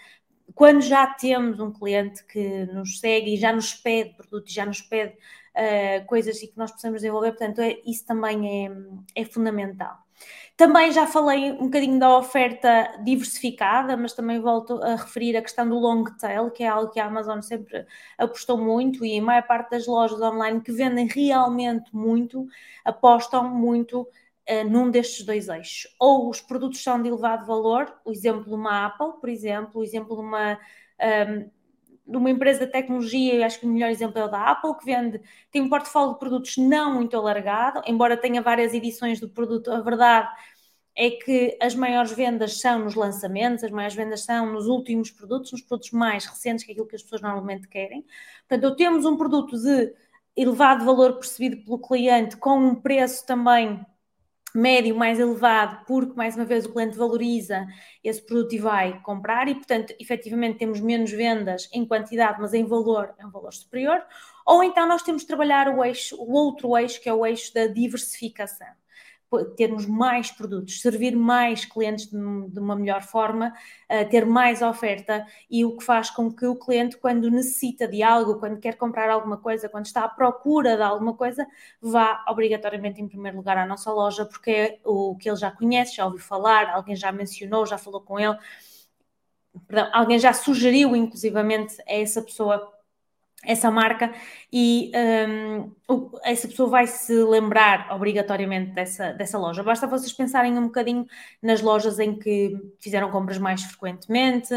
quando 0.54 0.82
já 0.82 1.08
temos 1.08 1.60
um 1.60 1.72
cliente 1.72 2.24
que 2.26 2.66
nos 2.68 3.00
segue 3.00 3.34
e 3.34 3.38
já 3.38 3.54
nos 3.54 3.74
pede 3.74 4.16
produto, 4.16 4.52
já 4.52 4.66
nos 4.66 4.82
pede 4.82 5.14
uh, 5.14 6.06
coisas 6.06 6.42
e 6.42 6.48
que 6.48 6.58
nós 6.58 6.72
possamos 6.72 7.02
desenvolver, 7.02 7.32
portanto, 7.32 7.60
é, 7.60 7.80
isso 7.86 8.06
também 8.06 8.68
é, 8.68 9.22
é 9.22 9.26
fundamental. 9.26 10.04
Também 10.56 10.92
já 10.92 11.08
falei 11.08 11.52
um 11.52 11.66
bocadinho 11.66 12.00
da 12.00 12.16
oferta 12.16 12.96
diversificada, 13.04 13.98
mas 13.98 14.14
também 14.14 14.40
volto 14.40 14.82
a 14.84 14.96
referir 14.96 15.36
a 15.36 15.42
questão 15.42 15.68
do 15.68 15.80
long 15.80 16.04
tail, 16.20 16.52
que 16.52 16.64
é 16.64 16.68
algo 16.68 16.92
que 16.92 17.00
a 17.00 17.08
Amazon 17.08 17.42
sempre 17.42 17.86
apostou 18.18 18.58
muito 18.58 19.04
e 19.04 19.18
a 19.18 19.22
maior 19.22 19.48
parte 19.48 19.72
das 19.72 19.88
lojas 19.88 20.22
online 20.22 20.62
que 20.62 20.72
vendem 20.72 21.08
realmente 21.08 21.94
muito 21.94 22.46
apostam 22.86 23.50
muito 23.50 24.08
uh, 24.50 24.70
num 24.70 24.90
destes 24.90 25.26
dois 25.26 25.48
eixos. 25.48 25.94
Ou 26.00 26.30
os 26.30 26.42
produtos 26.42 26.82
são 26.82 27.02
de 27.02 27.10
elevado 27.10 27.46
valor, 27.46 27.94
o 28.06 28.12
exemplo 28.12 28.46
de 28.46 28.54
uma 28.54 28.86
Apple, 28.88 29.20
por 29.20 29.30
exemplo, 29.30 29.82
o 29.82 29.84
exemplo 29.84 30.16
de 30.16 30.22
uma. 30.22 30.60
Um, 31.30 31.64
de 32.06 32.18
uma 32.18 32.30
empresa 32.30 32.66
de 32.66 32.72
tecnologia, 32.72 33.34
eu 33.34 33.46
acho 33.46 33.60
que 33.62 33.66
o 33.66 33.70
melhor 33.70 33.90
exemplo 33.90 34.20
é 34.20 34.26
o 34.26 34.28
da 34.28 34.52
Apple, 34.52 34.78
que 34.78 34.86
vende, 34.86 35.22
tem 35.50 35.62
um 35.62 35.70
portfólio 35.70 36.14
de 36.14 36.20
produtos 36.20 36.58
não 36.58 36.96
muito 36.96 37.16
alargado, 37.16 37.82
embora 37.86 38.18
tenha 38.18 38.42
várias 38.42 38.74
edições 38.74 39.22
do 39.22 39.30
produto, 39.30 39.72
a 39.72 39.80
verdade 39.80 40.30
é 40.96 41.10
que 41.10 41.58
as 41.62 41.74
maiores 41.74 42.12
vendas 42.12 42.60
são 42.60 42.80
nos 42.80 42.94
lançamentos, 42.94 43.64
as 43.64 43.72
maiores 43.72 43.96
vendas 43.96 44.24
são 44.24 44.52
nos 44.52 44.68
últimos 44.68 45.10
produtos, 45.12 45.52
nos 45.52 45.62
produtos 45.62 45.92
mais 45.92 46.26
recentes, 46.26 46.64
que 46.64 46.72
é 46.72 46.74
aquilo 46.74 46.88
que 46.88 46.96
as 46.96 47.02
pessoas 47.02 47.22
normalmente 47.22 47.68
querem. 47.68 48.06
Portanto, 48.48 48.76
temos 48.76 49.06
um 49.06 49.18
produto 49.18 49.58
de 49.58 49.94
elevado 50.36 50.86
valor 50.86 51.14
percebido 51.14 51.64
pelo 51.64 51.80
cliente 51.80 52.38
com 52.38 52.58
um 52.58 52.76
preço 52.76 53.26
também 53.26 53.84
médio 54.54 54.96
mais 54.96 55.20
elevado, 55.20 55.86
porque 55.86 56.16
mais 56.16 56.36
uma 56.36 56.46
vez 56.46 56.66
o 56.66 56.72
cliente 56.72 56.98
valoriza 56.98 57.66
esse 58.04 58.22
produto 58.22 58.54
e 58.54 58.60
vai 58.60 59.02
comprar, 59.02 59.48
e 59.48 59.56
portanto, 59.56 59.94
efetivamente, 60.00 60.60
temos 60.60 60.80
menos 60.80 61.12
vendas 61.12 61.70
em 61.74 61.86
quantidade, 61.86 62.40
mas 62.40 62.54
em 62.54 62.66
valor 62.66 63.14
é 63.18 63.26
um 63.26 63.32
valor 63.32 63.54
superior. 63.54 64.02
Ou 64.46 64.64
então 64.64 64.88
nós 64.88 65.02
temos 65.02 65.22
de 65.22 65.28
trabalhar 65.28 65.68
o 65.70 65.84
eixo, 65.84 66.16
o 66.22 66.32
outro 66.34 66.78
eixo, 66.78 67.02
que 67.02 67.10
é 67.10 67.14
o 67.14 67.26
eixo 67.26 67.54
da 67.54 67.68
diversificação 67.68 68.83
termos 69.56 69.86
mais 69.86 70.32
produtos, 70.32 70.82
servir 70.82 71.16
mais 71.16 71.66
clientes 71.66 72.10
de, 72.10 72.60
uma 72.60 72.76
melhor 72.76 73.02
forma, 73.02 73.54
uh, 73.90 74.10
ter 74.10 74.26
mais 74.26 74.62
oferta 74.62 75.26
e 75.50 75.66
o 75.66 75.78
que 75.78 75.84
faz 75.84 76.10
com 76.10 76.32
que 76.32 76.46
o 76.46 76.56
cliente, 76.56 76.98
quando 76.98 77.30
necessita 77.30 77.88
de 77.88 78.04
algo, 78.04 78.40
quando 78.40 78.60
quer 78.60 78.76
comprar 78.76 79.10
alguma 79.10 79.38
coisa, 79.38 79.70
quando 79.70 79.86
está 79.86 80.04
à 80.04 80.10
procura 80.10 80.76
de 80.76 80.84
alguma 80.84 81.14
coisa, 81.14 81.46
vá 81.82 82.24
obrigatoriamente 82.30 83.02
em 83.02 83.08
primeiro 83.08 83.38
lugar 83.38 83.58
à 83.58 83.66
nossa 83.66 83.92
loja, 83.92 84.26
porque 84.26 84.52
é 84.52 84.80
o 84.86 85.16
que 85.16 85.30
ele 85.30 85.38
já 85.38 85.52
conhece, 85.52 85.96
já 85.96 86.06
ouviu 86.06 86.20
falar, 86.20 86.70
alguém 86.70 86.96
já 86.96 87.12
mencionou, 87.12 87.66
já 87.66 87.78
falou 87.78 88.02
com 88.02 88.20
ele, 88.20 88.38
perdão, 89.68 89.90
alguém 89.94 90.20
já 90.20 90.34
sugeriu 90.34 90.96
inclusivamente 90.96 91.82
a 91.82 91.94
essa 91.94 92.22
pessoa 92.22 92.74
essa 93.46 93.70
marca 93.70 94.14
e 94.52 94.92
um, 95.90 96.12
essa 96.24 96.48
pessoa 96.48 96.70
vai 96.70 96.88
se 96.88 97.14
lembrar 97.24 97.94
obrigatoriamente 97.94 98.72
dessa, 98.72 99.12
dessa 99.12 99.38
loja. 99.38 99.62
Basta 99.62 99.86
vocês 99.86 100.14
pensarem 100.14 100.58
um 100.58 100.64
bocadinho 100.64 101.06
nas 101.42 101.62
lojas 101.62 102.00
em 102.00 102.18
que 102.18 102.56
fizeram 102.80 103.12
compras 103.12 103.38
mais 103.38 103.64
frequentemente, 103.64 104.54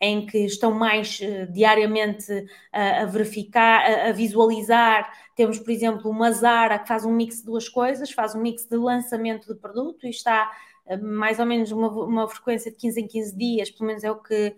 em 0.00 0.24
que 0.24 0.38
estão 0.38 0.72
mais 0.72 1.20
uh, 1.20 1.50
diariamente 1.52 2.32
uh, 2.32 3.02
a 3.02 3.04
verificar, 3.06 3.80
a, 3.80 4.08
a, 4.08 4.12
visualizar. 4.12 5.10
Temos, 5.34 5.58
por 5.58 5.70
exemplo, 5.70 6.10
uma 6.10 6.30
Zara 6.30 6.78
que 6.78 6.86
faz 6.86 7.04
um 7.04 7.12
mix 7.12 7.38
de 7.38 7.44
duas 7.44 7.68
coisas, 7.68 8.10
faz 8.10 8.34
um 8.34 8.40
mix 8.40 8.64
de 8.64 8.76
lançamento 8.76 9.52
de 9.52 9.58
produto 9.60 10.06
e 10.06 10.10
está 10.10 10.50
uh, 10.86 11.04
mais 11.04 11.40
ou 11.40 11.46
menos 11.46 11.72
uma, 11.72 11.88
uma 11.88 12.28
frequência 12.28 12.70
de 12.70 12.76
15 12.76 13.00
em 13.00 13.08
15 13.08 13.36
dias, 13.36 13.70
pelo 13.70 13.88
menos 13.88 14.04
é 14.04 14.10
o 14.10 14.16
que 14.16 14.54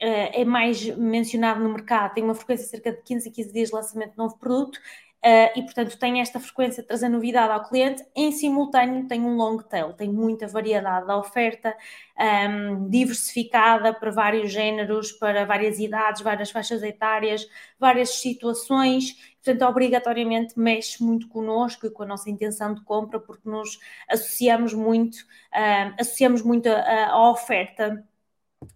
é 0.00 0.44
mais 0.44 0.84
mencionado 0.96 1.60
no 1.60 1.70
mercado, 1.70 2.14
tem 2.14 2.22
uma 2.24 2.34
frequência 2.34 2.64
de 2.64 2.70
cerca 2.70 2.92
de 2.92 3.02
15 3.02 3.28
a 3.28 3.32
15 3.32 3.52
dias 3.52 3.68
de 3.68 3.74
lançamento 3.74 4.12
de 4.12 4.18
novo 4.18 4.38
produto 4.38 4.78
Uh, 5.18 5.50
e, 5.58 5.62
portanto, 5.62 5.98
tem 5.98 6.20
esta 6.20 6.38
frequência 6.38 6.80
de 6.80 6.86
trazer 6.86 7.08
novidade 7.08 7.52
ao 7.52 7.68
cliente. 7.68 8.04
Em 8.14 8.30
simultâneo, 8.30 9.08
tem 9.08 9.20
um 9.20 9.34
long 9.34 9.58
tail, 9.58 9.92
tem 9.92 10.08
muita 10.08 10.46
variedade 10.46 11.08
da 11.08 11.18
oferta, 11.18 11.76
ehm, 12.16 12.88
diversificada 12.88 13.92
para 13.92 14.12
vários 14.12 14.52
géneros, 14.52 15.10
para 15.10 15.44
várias 15.44 15.80
idades, 15.80 16.22
várias 16.22 16.52
faixas 16.52 16.84
etárias, 16.84 17.48
várias 17.80 18.10
situações. 18.20 19.16
Portanto, 19.42 19.68
obrigatoriamente 19.68 20.56
mexe 20.56 21.02
muito 21.02 21.28
connosco 21.28 21.86
e 21.86 21.90
com 21.90 22.04
a 22.04 22.06
nossa 22.06 22.30
intenção 22.30 22.72
de 22.72 22.84
compra, 22.84 23.18
porque 23.18 23.48
nos 23.48 23.78
associamos 24.08 24.72
muito, 24.72 25.16
uh, 25.16 25.94
associamos 25.98 26.42
muito 26.42 26.68
a, 26.68 27.06
a 27.10 27.30
oferta 27.30 28.04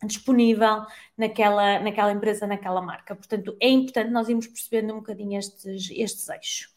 disponível 0.05 0.85
naquela, 1.17 1.81
naquela 1.81 2.13
empresa, 2.13 2.47
naquela 2.47 2.81
marca. 2.81 3.15
Portanto, 3.15 3.57
é 3.61 3.69
importante 3.69 4.11
nós 4.11 4.29
irmos 4.29 4.47
percebendo 4.47 4.95
um 4.95 4.99
bocadinho 4.99 5.39
estes, 5.39 5.91
estes 5.91 6.29
eixos. 6.29 6.73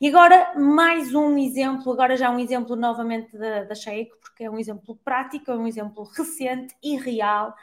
E 0.00 0.08
agora, 0.08 0.58
mais 0.58 1.14
um 1.14 1.36
exemplo, 1.36 1.92
agora 1.92 2.16
já 2.16 2.30
um 2.30 2.38
exemplo 2.38 2.74
novamente 2.74 3.36
da, 3.36 3.64
da 3.64 3.74
Sheik, 3.74 4.10
porque 4.20 4.44
é 4.44 4.50
um 4.50 4.58
exemplo 4.58 4.96
prático, 5.04 5.50
é 5.50 5.56
um 5.56 5.66
exemplo 5.66 6.04
recente 6.04 6.74
e 6.82 6.96
real 6.96 7.54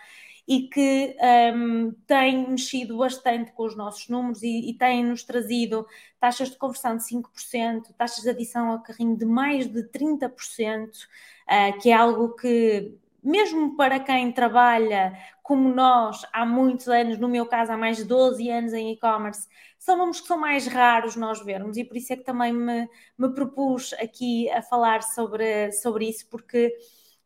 e 0.47 0.67
que 0.67 1.17
um, 1.55 1.91
tem 2.05 2.47
mexido 2.47 2.97
bastante 2.97 3.51
com 3.53 3.63
os 3.63 3.75
nossos 3.75 4.07
números 4.07 4.43
e, 4.43 4.69
e 4.69 4.73
tem-nos 4.75 5.23
trazido 5.23 5.87
taxas 6.19 6.51
de 6.51 6.57
conversão 6.57 6.95
de 6.95 7.03
5%, 7.03 7.93
taxas 7.97 8.23
de 8.23 8.29
adição 8.29 8.69
ao 8.69 8.83
carrinho 8.83 9.17
de 9.17 9.25
mais 9.25 9.67
de 9.67 9.83
30%, 9.89 10.29
uh, 10.29 11.79
que 11.81 11.89
é 11.89 11.93
algo 11.93 12.35
que 12.35 12.95
mesmo 13.25 13.75
para 13.75 13.99
quem 13.99 14.31
trabalha 14.31 15.17
como 15.41 15.73
nós 15.73 16.25
há 16.31 16.45
muitos 16.45 16.87
anos, 16.87 17.17
no 17.17 17.27
meu 17.27 17.45
caso 17.45 17.71
há 17.71 17.77
mais 17.77 17.97
de 17.97 18.03
12 18.03 18.49
anos 18.49 18.73
em 18.73 18.91
e-commerce, 18.91 19.47
são 19.79 19.97
números 19.97 20.21
que 20.21 20.27
são 20.27 20.37
mais 20.37 20.67
raros 20.67 21.15
nós 21.15 21.43
vermos 21.43 21.77
e 21.77 21.83
por 21.83 21.97
isso 21.97 22.13
é 22.13 22.15
que 22.15 22.23
também 22.23 22.53
me, 22.53 22.87
me 23.17 23.33
propus 23.33 23.93
aqui 23.93 24.49
a 24.51 24.61
falar 24.61 25.01
sobre, 25.03 25.71
sobre 25.71 26.07
isso, 26.07 26.27
porque 26.29 26.71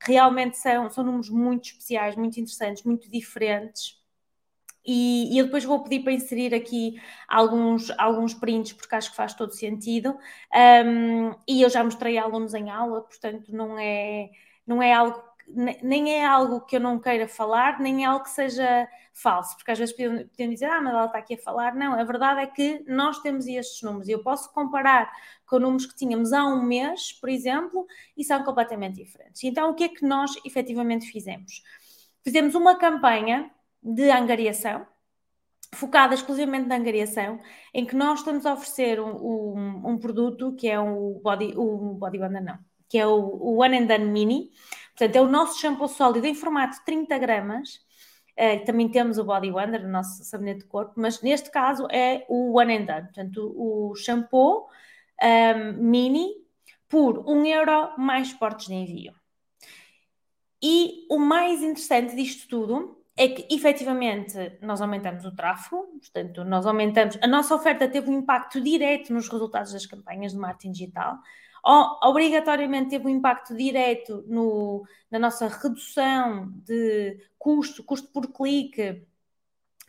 realmente 0.02 0.58
são, 0.58 0.90
são 0.90 1.04
números 1.04 1.30
muito 1.30 1.66
especiais, 1.66 2.16
muito 2.16 2.40
interessantes, 2.40 2.84
muito 2.84 3.10
diferentes. 3.10 4.00
E, 4.86 5.36
e, 5.36 5.38
eu 5.38 5.46
depois 5.46 5.64
vou 5.66 5.84
pedir 5.84 6.04
para 6.04 6.14
inserir 6.14 6.54
aqui 6.56 7.00
alguns, 7.28 7.92
alguns 7.98 8.34
prints, 8.34 8.74
porque 8.74 8.96
acho 8.96 9.12
que 9.12 9.18
faz 9.18 9.34
todo 9.34 9.54
sentido. 9.54 10.18
Um, 10.54 11.32
e 11.48 11.62
eu 11.62 11.70
já 11.70 11.84
mostrei 11.84 12.18
a 12.18 12.24
alunos 12.24 12.54
em 12.54 12.70
aula, 12.70 13.02
portanto, 13.02 13.54
não 13.54 13.78
é, 13.78 14.30
não 14.66 14.82
é 14.82 14.94
algo 14.94 15.29
nem 15.82 16.14
é 16.14 16.26
algo 16.26 16.62
que 16.62 16.76
eu 16.76 16.80
não 16.80 17.00
queira 17.00 17.28
falar, 17.28 17.80
nem 17.80 18.04
é 18.04 18.08
algo 18.08 18.24
que 18.24 18.32
seja 18.32 18.88
falso, 19.14 19.56
porque 19.58 19.72
às 19.72 19.78
vezes 19.78 19.96
podiam 19.96 20.50
dizer, 20.50 20.66
ah, 20.66 20.82
mas 20.82 20.94
ela 20.94 21.06
está 21.06 21.18
aqui 21.18 21.34
a 21.34 21.38
falar. 21.38 21.76
Não, 21.76 21.94
a 21.94 22.04
verdade 22.04 22.42
é 22.42 22.48
que 22.48 22.84
nós 22.88 23.20
temos 23.20 23.48
estes 23.48 23.82
números 23.82 24.08
e 24.08 24.12
eu 24.12 24.24
posso 24.24 24.52
comparar 24.54 25.12
com 25.46 25.60
números 25.60 25.86
que 25.86 25.96
tínhamos 25.96 26.32
há 26.32 26.46
um 26.46 26.64
mês, 26.64 27.12
por 27.14 27.30
exemplo, 27.30 27.86
e 28.16 28.24
são 28.24 28.44
completamente 28.44 28.96
diferentes. 28.96 29.44
Então, 29.44 29.72
o 29.72 29.74
que 29.74 29.84
é 29.86 29.90
que 29.90 30.06
nós 30.06 30.32
efetivamente 30.46 31.12
fizemos? 31.12 31.64
Fizemos 32.24 32.56
uma 32.56 32.76
campanha 32.76 33.50
de 33.82 34.10
angariação, 34.10 34.86
focada 35.74 36.14
exclusivamente 36.14 36.68
na 36.68 36.76
angariação, 36.76 37.40
em 37.74 37.86
que 37.86 37.96
nós 37.96 38.20
estamos 38.20 38.46
a 38.46 38.54
oferecer 38.54 39.00
um, 39.00 39.16
um, 39.16 39.90
um 39.90 39.98
produto 39.98 40.56
que 40.56 40.68
é 40.68 40.80
o 40.80 41.20
Body, 41.24 41.54
o 41.56 41.94
Body 41.94 42.20
Wonder, 42.20 42.44
não, 42.44 42.60
que 42.88 42.98
é 42.98 43.06
o, 43.06 43.20
o 43.20 43.62
One 43.62 43.78
and 43.78 43.86
Done 43.86 44.06
Mini, 44.06 44.50
Portanto, 45.00 45.16
é 45.16 45.22
o 45.22 45.30
nosso 45.30 45.58
shampoo 45.58 45.88
sólido 45.88 46.28
em 46.28 46.36
formato 46.36 46.78
de 46.78 46.84
30 46.84 47.18
gramas. 47.18 47.80
Uh, 48.38 48.66
também 48.66 48.90
temos 48.90 49.18
o 49.18 49.24
Body 49.24 49.50
Wonder, 49.50 49.86
o 49.86 49.88
nosso 49.88 50.26
sabonete 50.26 50.60
de 50.60 50.66
corpo, 50.66 50.94
mas 50.98 51.22
neste 51.22 51.50
caso 51.50 51.88
é 51.90 52.26
o 52.28 52.60
One 52.60 52.78
and 52.78 52.84
Done. 52.84 53.04
Portanto, 53.04 53.54
o, 53.56 53.96
shampoo 53.96 54.68
um, 55.22 55.26
ehm, 55.26 55.74
mini 55.78 56.28
por 56.90 57.20
1 57.26 57.46
euro 57.46 57.94
mais 57.98 58.34
portos 58.34 58.68
de 58.68 58.74
envio. 58.74 59.14
E 60.62 61.06
o 61.10 61.18
mais 61.18 61.64
interessante 61.64 62.14
disto 62.14 62.50
tudo 62.50 63.02
é 63.16 63.30
que 63.30 63.54
efetivamente 63.54 64.34
nós 64.62 64.82
aumentamos 64.82 65.24
o 65.24 65.34
tráfego, 65.34 65.88
portanto, 66.00 66.44
nós 66.44 66.66
aumentamos. 66.66 67.18
A 67.22 67.28
nossa 67.28 67.56
oferta 67.56 67.88
teve 67.88 68.10
um 68.10 68.20
impacto 68.20 68.60
direto 68.60 69.14
nos 69.14 69.30
resultados 69.30 69.72
das 69.72 69.86
campanhas 69.86 70.34
de 70.34 70.38
marketing 70.38 70.72
digital 70.72 71.18
obrigatoriamente 71.64 72.92
teve 72.92 73.06
um 73.06 73.10
impacto 73.10 73.56
direto 73.56 74.24
no, 74.28 74.86
na 75.10 75.20
nossa 75.20 75.48
redução 75.48 76.52
de 76.66 77.18
custo, 77.38 77.84
custo 77.84 78.10
por 78.12 78.28
clique, 78.32 79.04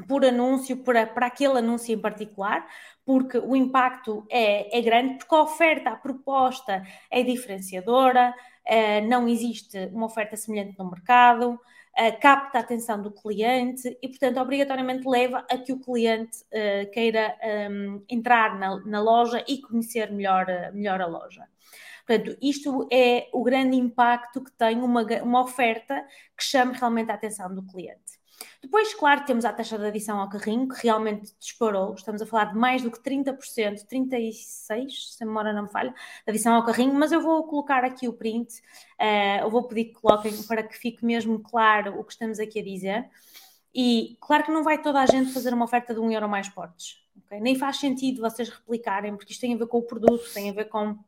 por 0.07 0.25
anúncio, 0.25 0.79
para, 0.79 1.07
para 1.07 1.27
aquele 1.27 1.59
anúncio 1.59 1.95
em 1.95 1.99
particular, 1.99 2.67
porque 3.05 3.39
o 3.39 3.55
impacto 3.55 4.27
é, 4.31 4.79
é 4.79 4.81
grande, 4.81 5.19
porque 5.19 5.35
a 5.35 5.43
oferta, 5.43 5.91
a 5.91 5.97
proposta 5.97 6.83
é 7.11 7.23
diferenciadora, 7.23 8.35
uh, 8.67 9.09
não 9.09 9.29
existe 9.29 9.79
uma 9.93 10.07
oferta 10.07 10.37
semelhante 10.37 10.79
no 10.79 10.91
mercado, 10.91 11.61
capta 12.21 12.59
a 12.59 12.61
atenção 12.63 13.03
do 13.03 13.11
cliente 13.11 13.97
e, 14.01 14.09
portanto, 14.09 14.39
obrigatoriamente 14.39 15.07
leva 15.07 15.45
a 15.51 15.59
que 15.59 15.73
o 15.73 15.79
cliente 15.79 16.39
uh, 16.45 16.91
queira 16.93 17.37
um, 17.71 18.03
entrar 18.09 18.59
na, 18.59 18.81
na, 18.87 19.01
loja 19.01 19.45
e 19.47 19.61
conhecer 19.61 20.11
melhor, 20.11 20.47
melhor 20.73 21.01
a 21.01 21.07
loja. 21.07 21.47
Portanto, 22.07 22.37
isto 22.41 22.89
é 22.91 23.29
o 23.33 23.43
grande 23.43 23.77
impacto 23.77 24.43
que 24.43 24.51
tem 24.53 24.79
uma, 24.79 25.03
uma 25.23 25.43
oferta 25.43 26.05
que 26.37 26.43
chame 26.43 26.73
realmente 26.73 27.11
a 27.11 27.15
atenção 27.15 27.55
do 27.55 27.63
cliente. 27.63 28.10
Depois, 28.63 28.95
claro, 28.95 29.25
temos 29.25 29.45
a 29.45 29.53
taxa 29.53 29.79
de 29.79 29.87
adição 29.87 30.21
ao 30.21 30.29
carrinho, 30.29 30.69
que 30.69 30.83
realmente 30.83 31.35
disparou. 31.39 31.95
Estamos 31.95 32.21
a 32.23 32.27
falar 32.27 32.53
de 32.53 32.59
mais 32.59 32.83
do 32.83 32.91
que 32.91 32.99
30%, 32.99 33.87
36%, 33.87 34.91
se 34.91 35.23
a 35.23 35.27
memória 35.27 35.53
não 35.53 35.63
me 35.65 35.71
falha, 35.71 35.91
de 35.91 36.31
adição 36.31 36.55
ao 36.55 36.65
carrinho, 36.65 36.95
mas 36.95 37.13
eu 37.13 37.21
vou 37.21 37.45
colocar 37.45 37.85
aqui 37.85 38.09
o 38.09 38.13
print, 38.13 38.61
uh, 39.01 39.43
eu 39.43 39.51
vou 39.51 39.65
pedir 39.65 39.87
que 39.87 39.95
coloquem 39.95 40.33
para 40.45 40.63
que 40.63 40.77
fique 40.77 41.05
mesmo 41.05 41.39
claro 41.41 41.99
o 41.99 42.05
que 42.05 42.13
estamos 42.13 42.39
aqui 42.39 42.61
a 42.61 42.65
dizer. 42.65 43.11
E 43.75 44.17
claro 44.21 44.45
que 44.45 44.51
não 44.51 44.65
vai 44.65 44.81
toda 44.83 45.01
a 45.01 45.07
gente 45.07 45.33
fazer 45.33 45.55
uma 45.55 45.65
oferta 45.65 45.95
de 45.95 46.01
um 46.01 46.11
euro 46.11 46.29
mais 46.29 46.49
portes. 46.49 47.01
Okay? 47.25 47.41
Nem 47.41 47.55
faz 47.55 47.79
sentido 47.79 48.21
vocês 48.21 48.49
replicarem, 48.49 49.17
porque 49.17 49.33
isto 49.33 49.41
tem 49.41 49.55
a 49.55 49.57
ver 49.57 49.67
com 49.67 49.79
o 49.79 49.83
produto, 49.83 50.33
tem 50.33 50.51
a 50.51 50.53
ver 50.53 50.67
com 50.67 50.99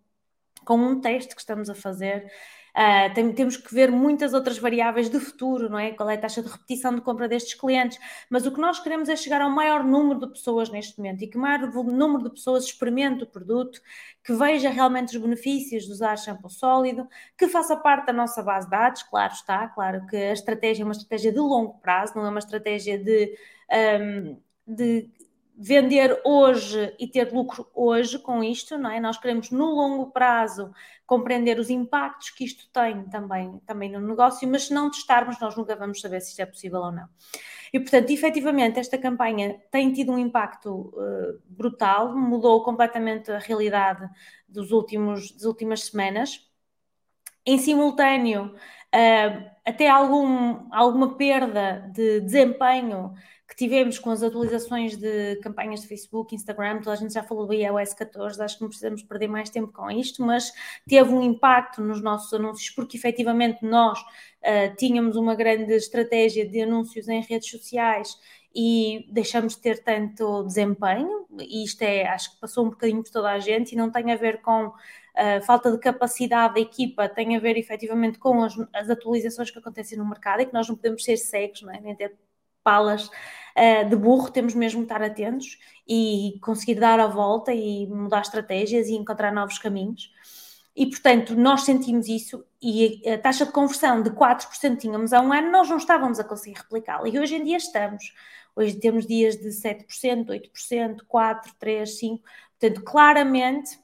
com 0.64 0.77
um 0.77 1.01
teste 1.01 1.35
que 1.35 1.40
estamos 1.40 1.68
a 1.68 1.75
fazer 1.75 2.31
Uh, 2.74 3.12
tem, 3.14 3.30
temos 3.35 3.56
que 3.58 3.74
ver 3.74 3.90
muitas 3.90 4.32
outras 4.32 4.56
variáveis 4.58 5.11
de 5.11 5.20
futuro, 5.20 5.68
não 5.68 5.78
é? 5.78 5.92
Qual 5.92 6.08
é 6.08 6.14
a 6.14 6.18
taxa 6.18 6.42
de 6.42 6.48
repetição 6.48 6.94
de 6.94 7.02
compra 7.02 7.28
destes 7.28 7.54
clientes? 7.54 7.98
Mas 8.30 8.46
o 8.46 8.52
que 8.52 8.58
nós 8.58 8.80
queremos 8.80 9.11
é 9.11 9.16
chegar 9.16 9.42
ao 9.42 9.50
maior 9.50 9.85
número 9.85 10.20
de 10.20 10.28
pessoas 10.28 10.70
neste 10.70 10.96
momento 10.98 11.22
e 11.22 11.26
que 11.26 11.37
o 11.37 11.40
maior 11.40 11.61
número 11.85 12.24
de 12.24 12.30
pessoas 12.30 12.64
experimente 12.64 13.24
o 13.24 13.26
produto, 13.26 13.78
que 14.24 14.32
veja 14.32 14.70
realmente 14.70 15.14
os 15.14 15.22
benefícios 15.22 15.85
de 15.85 15.92
usar 15.92 16.16
shampoo 16.16 16.48
sólido, 16.48 17.06
que 17.37 17.46
faça 17.46 17.76
parte 17.76 18.06
da 18.06 18.12
nossa 18.12 18.42
base 18.42 18.66
de 18.66 18.70
dados, 18.70 19.02
claro 19.02 19.32
está, 19.32 19.68
claro 19.68 20.06
que 20.06 20.16
a 20.16 20.32
estratégia 20.32 20.82
é 20.82 20.87
uma 20.87 20.92
estratégia 20.92 21.30
de 21.30 21.38
longo 21.38 21.78
prazo, 21.80 22.14
não 22.16 22.24
é 22.24 22.30
uma 22.30 22.38
estratégia 22.38 22.98
de. 22.98 23.37
Um, 23.70 24.40
de 24.66 25.11
vender 25.57 26.21
hoje 26.25 26.95
e 26.99 27.07
ter 27.07 27.33
lucro 27.33 27.69
hoje 27.75 28.19
com 28.19 28.43
isto, 28.43 28.79
não 28.79 28.91
é? 28.91 28.99
Nós 28.99 29.19
queremos 29.19 29.51
no 29.51 29.67
longo 29.67 30.11
prazo 30.11 30.73
compreender 31.07 31.59
os 31.59 31.71
impactos 31.71 32.31
que 32.31 32.45
isto 32.45 32.69
tem 32.73 33.05
também, 33.05 33.59
também 33.67 33.91
no 33.91 34.01
negócio, 34.01 34.49
mas 34.49 34.65
se 34.65 34.75
não 34.75 34.91
testarmos, 34.91 35.38
nós 35.41 35.57
nunca 35.57 35.77
vamos 35.77 36.01
saber 36.01 36.21
se 36.21 36.31
isto 36.31 36.41
é 36.41 36.47
possível 36.47 36.81
ou 36.81 36.93
não. 36.93 37.09
E, 37.73 37.79
portanto, 37.79 38.11
efetivamente, 38.11 38.79
esta 38.79 38.99
campanha 38.99 39.61
tem 39.71 39.93
tido 39.93 40.12
um 40.12 40.19
impacto 40.19 40.93
uh, 40.95 41.41
brutal, 41.47 42.17
mudou 42.17 42.62
completamente 42.62 43.31
a 43.31 43.38
realidade 43.38 44.09
dos 44.49 44.73
últimos, 44.73 45.33
das 45.33 45.45
últimas 45.45 45.85
semanas. 45.85 46.49
Em 47.47 47.59
simultâneo, 47.59 48.55
uh, 48.95 49.51
até 49.65 49.88
algum, 49.88 50.67
alguma 50.71 51.17
perda 51.17 51.91
de 51.93 52.21
desempenho 52.21 53.15
que 53.53 53.57
tivemos 53.57 53.99
com 53.99 54.11
as 54.11 54.23
atualizações 54.23 54.97
de 54.97 55.37
campanhas 55.43 55.83
de 55.83 55.87
Facebook, 55.87 56.35
Instagram, 56.35 56.79
toda 56.79 56.93
a 56.93 56.97
gente 56.97 57.12
já 57.12 57.23
falou 57.23 57.47
do 57.47 57.53
iOS 57.53 57.93
14, 57.93 58.43
acho 58.43 58.57
que 58.57 58.62
não 58.62 58.69
precisamos 58.71 59.03
perder 59.03 59.29
mais 59.29 59.51
tempo 59.51 59.71
com 59.71 59.91
isto, 59.91 60.23
mas 60.23 60.51
teve 60.88 61.12
um 61.12 61.23
impacto 61.23 61.83
nos 61.83 62.03
nossos 62.03 62.33
anúncios, 62.33 62.71
porque 62.71 62.97
efetivamente 62.97 63.62
nós 63.62 64.01
uh, 64.01 64.75
tínhamos 64.79 65.17
uma 65.17 65.35
grande 65.35 65.71
estratégia 65.75 66.49
de 66.49 66.62
anúncios 66.62 67.09
em 67.09 67.21
redes 67.21 67.51
sociais 67.51 68.17
e 68.55 69.07
deixamos 69.11 69.55
de 69.55 69.61
ter 69.61 69.85
tanto 69.85 70.45
desempenho, 70.45 71.27
e 71.38 71.62
isto 71.62 71.83
é, 71.83 72.07
acho 72.07 72.35
que 72.35 72.41
passou 72.41 72.65
um 72.65 72.71
bocadinho 72.71 73.03
por 73.03 73.12
toda 73.12 73.33
a 73.33 73.38
gente 73.38 73.73
e 73.73 73.77
não 73.77 73.91
tem 73.91 74.11
a 74.12 74.17
ver 74.17 74.41
com 74.41 74.69
uh, 74.69 75.43
falta 75.45 75.71
de 75.71 75.79
capacidade 75.79 76.55
da 76.55 76.61
equipa, 76.61 77.07
tem 77.07 77.37
a 77.37 77.41
ver 77.41 77.59
efetivamente 77.59 78.19
com 78.19 78.43
as, 78.43 78.55
as, 78.73 78.88
atualizações 78.88 79.51
que 79.51 79.59
acontecem 79.59 79.99
no 79.99 80.09
mercado 80.09 80.41
e 80.41 80.47
que 80.47 80.55
nós 80.55 80.67
não 80.67 80.75
podemos 80.75 81.05
ser 81.05 81.19
cegos, 81.19 81.61
não 81.61 81.75
é? 81.75 81.81
nem 81.83 81.95
ter 81.95 82.17
palas 82.62 83.11
uh, 83.57 83.88
de 83.88 83.97
burro, 83.97 84.31
temos 84.31 84.55
mesmo 84.55 84.81
que 84.81 84.85
estar 84.85 85.03
atentos 85.03 85.59
e 85.87 86.38
conseguir 86.43 86.77
dar 86.77 87.01
a 87.01 87.07
volta 87.07 87.53
e 87.53 87.87
mudar 87.87 88.23
estratégias 88.23 88.88
e 88.88 88.95
encontrar 88.95 89.33
novos 89.33 89.59
caminhos. 89.59 90.11
E, 90.75 90.87
portanto, 90.87 91.35
nós 91.35 91.62
sentimos 91.62 92.09
isso 92.09 92.45
e 92.61 93.03
a 93.09 93.19
taxa 93.19 93.45
de 93.45 93.53
conversão 93.53 94.03
de 94.03 94.11
4% 94.11 94.79
tínhamos 94.79 95.12
há 95.12 95.21
um 95.21 95.33
ano, 95.33 95.51
nós 95.51 95.69
não 95.69 95.77
estávamos 95.77 96.19
a 96.19 96.25
conseguir 96.25 96.57
replicá-la. 96.57 97.09
E 97.09 97.19
hoje 97.19 97.37
em 97.37 97.45
dia 97.45 97.59
estamos. 97.59 98.15
Hoje 98.57 98.79
temos 98.79 99.07
dias 99.07 99.37
de 99.37 99.49
7%, 99.49 100.27
8%, 100.27 100.97
4%, 101.07 101.41
3%, 101.61 101.85
5%. 101.85 102.21
Portanto, 102.59 102.85
claramente 102.85 103.82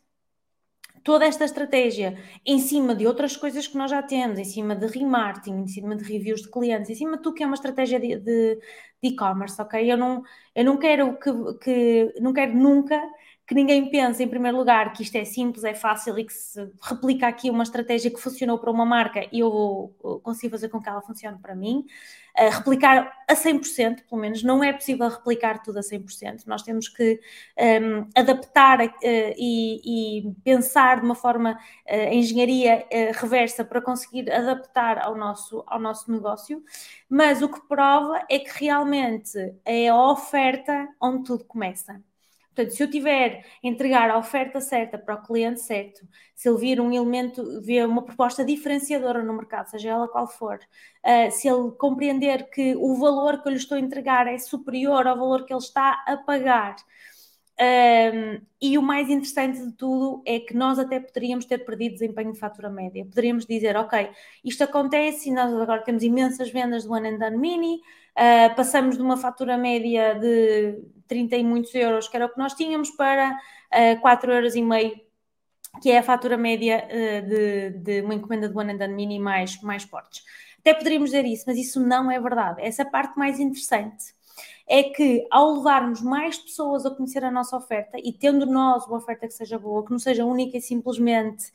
toda 1.08 1.24
esta 1.24 1.42
estratégia 1.46 2.18
em 2.44 2.58
cima 2.58 2.94
de 2.94 3.06
outras 3.06 3.34
coisas 3.34 3.66
que 3.66 3.78
nós 3.78 3.90
já 3.90 4.02
temos, 4.02 4.38
em 4.38 4.44
cima 4.44 4.76
de 4.76 4.86
remarketing, 4.86 5.62
em 5.62 5.66
cima 5.66 5.96
de 5.96 6.04
reviews 6.04 6.42
de 6.42 6.50
clientes, 6.50 6.90
em 6.90 6.94
cima 6.94 7.16
de 7.16 7.22
tudo 7.22 7.34
que 7.34 7.42
é 7.42 7.46
uma 7.46 7.54
estratégia 7.54 7.98
de 7.98 8.58
e-commerce, 9.02 9.60
ok? 9.62 9.90
Eu 9.90 9.96
não, 9.96 10.22
eu 10.54 10.64
não 10.66 10.76
quero 10.76 11.18
que, 11.18 11.30
que 11.62 12.14
não 12.20 12.34
quero 12.34 12.54
nunca 12.54 13.00
que 13.48 13.54
ninguém 13.54 13.90
pense, 13.90 14.22
em 14.22 14.28
primeiro 14.28 14.58
lugar, 14.58 14.92
que 14.92 15.02
isto 15.02 15.16
é 15.16 15.24
simples, 15.24 15.64
é 15.64 15.72
fácil 15.72 16.18
e 16.18 16.24
que 16.24 16.34
se 16.34 16.70
replica 16.82 17.26
aqui 17.26 17.48
uma 17.48 17.62
estratégia 17.62 18.10
que 18.10 18.20
funcionou 18.20 18.58
para 18.58 18.70
uma 18.70 18.84
marca 18.84 19.26
e 19.32 19.40
eu 19.40 19.90
consigo 20.22 20.50
fazer 20.52 20.68
com 20.68 20.78
que 20.78 20.86
ela 20.86 21.00
funcione 21.00 21.38
para 21.38 21.54
mim. 21.56 21.86
Uh, 22.38 22.50
replicar 22.50 23.10
a 23.26 23.34
100%, 23.34 24.02
pelo 24.06 24.20
menos, 24.20 24.42
não 24.42 24.62
é 24.62 24.70
possível 24.70 25.08
replicar 25.08 25.62
tudo 25.62 25.78
a 25.78 25.80
100%. 25.80 26.42
Nós 26.46 26.62
temos 26.62 26.88
que 26.88 27.18
um, 27.58 28.06
adaptar 28.14 28.80
uh, 28.80 28.92
e, 29.02 30.26
e, 30.26 30.34
pensar 30.44 31.00
de 31.00 31.06
uma 31.06 31.14
forma, 31.14 31.58
uh, 31.88 32.12
engenharia 32.12 32.86
reversa 33.14 33.64
para 33.64 33.80
conseguir 33.80 34.30
adaptar 34.30 34.98
ao 34.98 35.16
nosso, 35.16 35.64
ao 35.66 35.80
nosso 35.80 36.12
negócio, 36.12 36.62
mas 37.08 37.40
o 37.40 37.48
que 37.48 37.66
prova 37.66 38.22
é 38.28 38.38
que 38.38 38.62
realmente 38.62 39.54
é 39.64 39.88
a 39.88 39.96
oferta 39.96 40.86
onde 41.00 41.24
tudo 41.24 41.44
começa. 41.44 41.98
Portanto, 42.58 42.74
se 42.74 42.82
eu 42.82 42.90
tiver 42.90 43.44
entregar 43.62 44.10
a 44.10 44.18
oferta 44.18 44.60
certa 44.60 44.98
para 44.98 45.14
o 45.14 45.22
cliente 45.22 45.60
certo, 45.60 46.04
se 46.34 46.48
ele 46.48 46.58
vir 46.58 46.80
um 46.80 46.92
elemento, 46.92 47.62
ver 47.62 47.86
uma 47.86 48.02
proposta 48.02 48.44
diferenciadora 48.44 49.22
no 49.22 49.32
mercado, 49.32 49.70
seja 49.70 49.90
ela 49.90 50.08
qual 50.08 50.26
for, 50.26 50.58
uh, 50.58 51.30
se 51.30 51.46
ele 51.46 51.70
compreender 51.78 52.50
que 52.50 52.74
o 52.74 52.96
valor 52.96 53.40
que 53.40 53.48
eu 53.48 53.52
lhe 53.52 53.58
estou 53.58 53.76
a 53.76 53.80
entregar 53.80 54.26
é 54.26 54.36
superior 54.38 55.06
ao 55.06 55.16
valor 55.16 55.44
que 55.44 55.52
ele 55.52 55.60
está 55.60 56.02
a 56.04 56.16
pagar, 56.16 56.74
um, 57.60 58.40
e 58.60 58.78
o 58.78 58.82
mais 58.82 59.08
interessante 59.08 59.58
de 59.58 59.72
tudo 59.72 60.22
é 60.24 60.38
que 60.38 60.54
nós 60.54 60.78
até 60.78 61.00
poderíamos 61.00 61.44
ter 61.44 61.58
perdido 61.58 61.94
desempenho 61.94 62.32
de 62.32 62.38
fatura 62.38 62.70
média. 62.70 63.04
Poderíamos 63.04 63.44
dizer, 63.46 63.76
ok, 63.76 64.10
isto 64.44 64.62
acontece 64.62 65.28
e 65.28 65.32
nós 65.32 65.52
agora 65.52 65.82
temos 65.82 66.04
imensas 66.04 66.50
vendas 66.50 66.84
do 66.84 66.92
One 66.92 67.08
and 67.08 67.18
Done 67.18 67.36
Mini, 67.36 67.76
uh, 67.76 68.54
passamos 68.54 68.96
de 68.96 69.02
uma 69.02 69.16
fatura 69.16 69.58
média 69.58 70.14
de 70.14 70.78
30 71.08 71.36
e 71.36 71.44
muitos 71.44 71.74
euros, 71.74 72.06
que 72.08 72.16
era 72.16 72.26
o 72.26 72.28
que 72.28 72.38
nós 72.38 72.54
tínhamos, 72.54 72.90
para 72.90 73.32
uh, 73.32 74.00
4 74.00 74.32
euros 74.32 74.54
e 74.54 74.62
meio, 74.62 75.00
que 75.82 75.90
é 75.90 75.98
a 75.98 76.02
fatura 76.02 76.36
média 76.36 76.86
uh, 76.86 77.28
de, 77.28 77.70
de, 77.70 78.00
uma 78.02 78.14
encomenda 78.14 78.48
do 78.48 78.56
One 78.56 78.72
and 78.72 78.76
Done 78.76 78.94
Mini 78.94 79.18
mais, 79.18 79.60
mais 79.62 79.82
fortes. 79.82 80.22
Até 80.60 80.74
poderíamos 80.74 81.10
dizer 81.10 81.24
isso, 81.24 81.44
mas 81.46 81.56
isso 81.58 81.80
não 81.80 82.08
é 82.08 82.20
verdade. 82.20 82.62
Essa 82.62 82.84
parte 82.84 83.18
mais 83.18 83.40
interessante 83.40 84.16
é 84.68 84.82
que 84.82 85.26
ao 85.30 85.54
levarmos 85.54 86.02
mais 86.02 86.38
pessoas 86.38 86.84
a 86.84 86.90
conhecer 86.90 87.24
a 87.24 87.30
nossa 87.30 87.56
oferta 87.56 87.96
e 88.02 88.12
tendo 88.12 88.44
nós 88.44 88.86
uma 88.86 88.98
oferta 88.98 89.26
que 89.26 89.32
seja 89.32 89.58
boa, 89.58 89.84
que 89.84 89.90
não 89.90 89.98
seja 89.98 90.24
única 90.24 90.58
e 90.58 90.60
simplesmente 90.60 91.46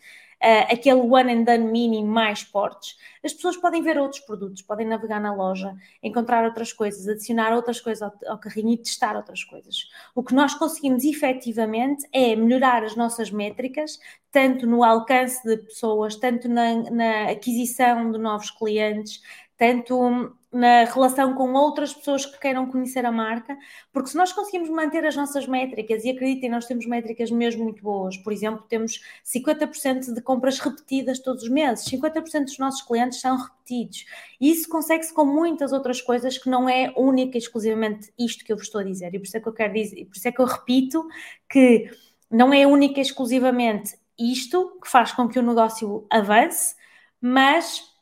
uh, 0.44 0.74
aquele 0.74 1.00
one 1.00 1.32
and 1.32 1.44
done 1.44 1.72
mini 1.72 2.04
mais 2.04 2.42
fortes, 2.42 2.98
as 3.24 3.34
pessoas 3.34 3.56
podem 3.56 3.82
ver 3.82 3.98
outros 3.98 4.22
produtos, 4.22 4.62
podem 4.62 4.86
navegar 4.86 5.22
na 5.22 5.34
loja, 5.34 5.76
encontrar 6.02 6.44
outras 6.44 6.74
coisas, 6.74 7.08
adicionar 7.08 7.54
outras 7.54 7.80
coisas 7.80 8.02
ao, 8.02 8.14
ao 8.28 8.38
carrinho 8.38 8.74
e 8.74 8.78
testar 8.78 9.16
outras 9.16 9.44
coisas. 9.44 9.88
O 10.14 10.24
que 10.24 10.34
nós 10.34 10.54
conseguimos 10.54 11.06
efetivamente 11.06 12.06
é 12.12 12.36
melhorar 12.36 12.84
as 12.84 12.96
nossas 12.96 13.32
métricas, 13.32 13.98
tanto 14.32 14.66
no 14.66 14.84
alcance 14.84 15.42
de 15.48 15.58
pessoas, 15.58 16.16
tanto 16.16 16.50
na, 16.50 16.90
na 16.90 17.30
aquisição 17.30 18.12
de 18.12 18.18
novos 18.18 18.50
clientes, 18.52 19.22
tanto 19.58 20.36
na 20.54 20.84
relação 20.84 21.34
com 21.34 21.52
outras 21.54 21.92
pessoas 21.92 22.28
que 22.28 22.40
queiram 22.40 22.68
conhecer 22.68 23.04
a 23.06 23.12
marca, 23.12 23.58
porque 23.92 24.10
se 24.10 24.16
nós 24.16 24.32
conseguimos 24.32 24.70
manter 24.70 25.04
as 25.04 25.16
nossas 25.16 25.48
métricas, 25.48 26.06
e 26.06 26.12
acreditem, 26.12 26.48
nós 26.48 26.68
temos 26.68 26.86
métricas 26.86 27.32
mesmo 27.32 27.64
muito 27.64 27.82
boas, 27.82 28.16
por 28.18 28.32
exemplo, 28.32 28.64
temos 28.70 29.02
50% 29.26 30.14
de 30.14 30.22
compras 30.22 30.60
repetidas 30.60 31.18
todos 31.18 31.44
os 31.44 31.50
meses, 31.50 31.86
50% 31.86 32.44
dos 32.44 32.60
nossos 32.60 32.84
clientes 32.84 33.20
são 33.20 33.36
repetidos, 33.36 34.06
e 34.40 34.52
isso 34.52 34.70
consegue-se 34.70 35.12
com 35.12 35.26
muitas 35.26 35.74
outras 35.74 36.00
coisas 36.00 36.38
que 36.38 36.50
não 36.50 36.70
é 36.70 36.94
única 36.96 37.36
e 37.36 37.40
exclusivamente 37.40 38.14
isto 38.18 38.46
que 38.46 38.54
eu 38.54 38.58
vos 38.58 38.68
estou 38.68 38.82
a 38.82 38.84
dizer, 38.84 39.14
e 39.16 39.18
por 39.18 39.26
isso 39.26 39.38
é 39.38 39.40
que 39.40 39.48
eu 39.50 39.54
quero 39.54 39.74
dizer, 39.74 40.06
por 40.06 40.16
isso 40.16 40.28
é 40.28 40.32
que 40.32 40.40
eu 40.40 40.46
repito 40.46 41.08
que 41.50 41.90
não 42.30 42.54
é 42.54 42.68
única 42.68 43.00
e 43.00 43.02
exclusivamente 43.02 43.98
isto 44.20 44.80
que 44.84 44.90
faz 44.90 45.12
com 45.12 45.28
que 45.28 45.40
o 45.40 45.44
negócio 45.44 46.06
avance, 46.12 46.76
mas 47.20 47.93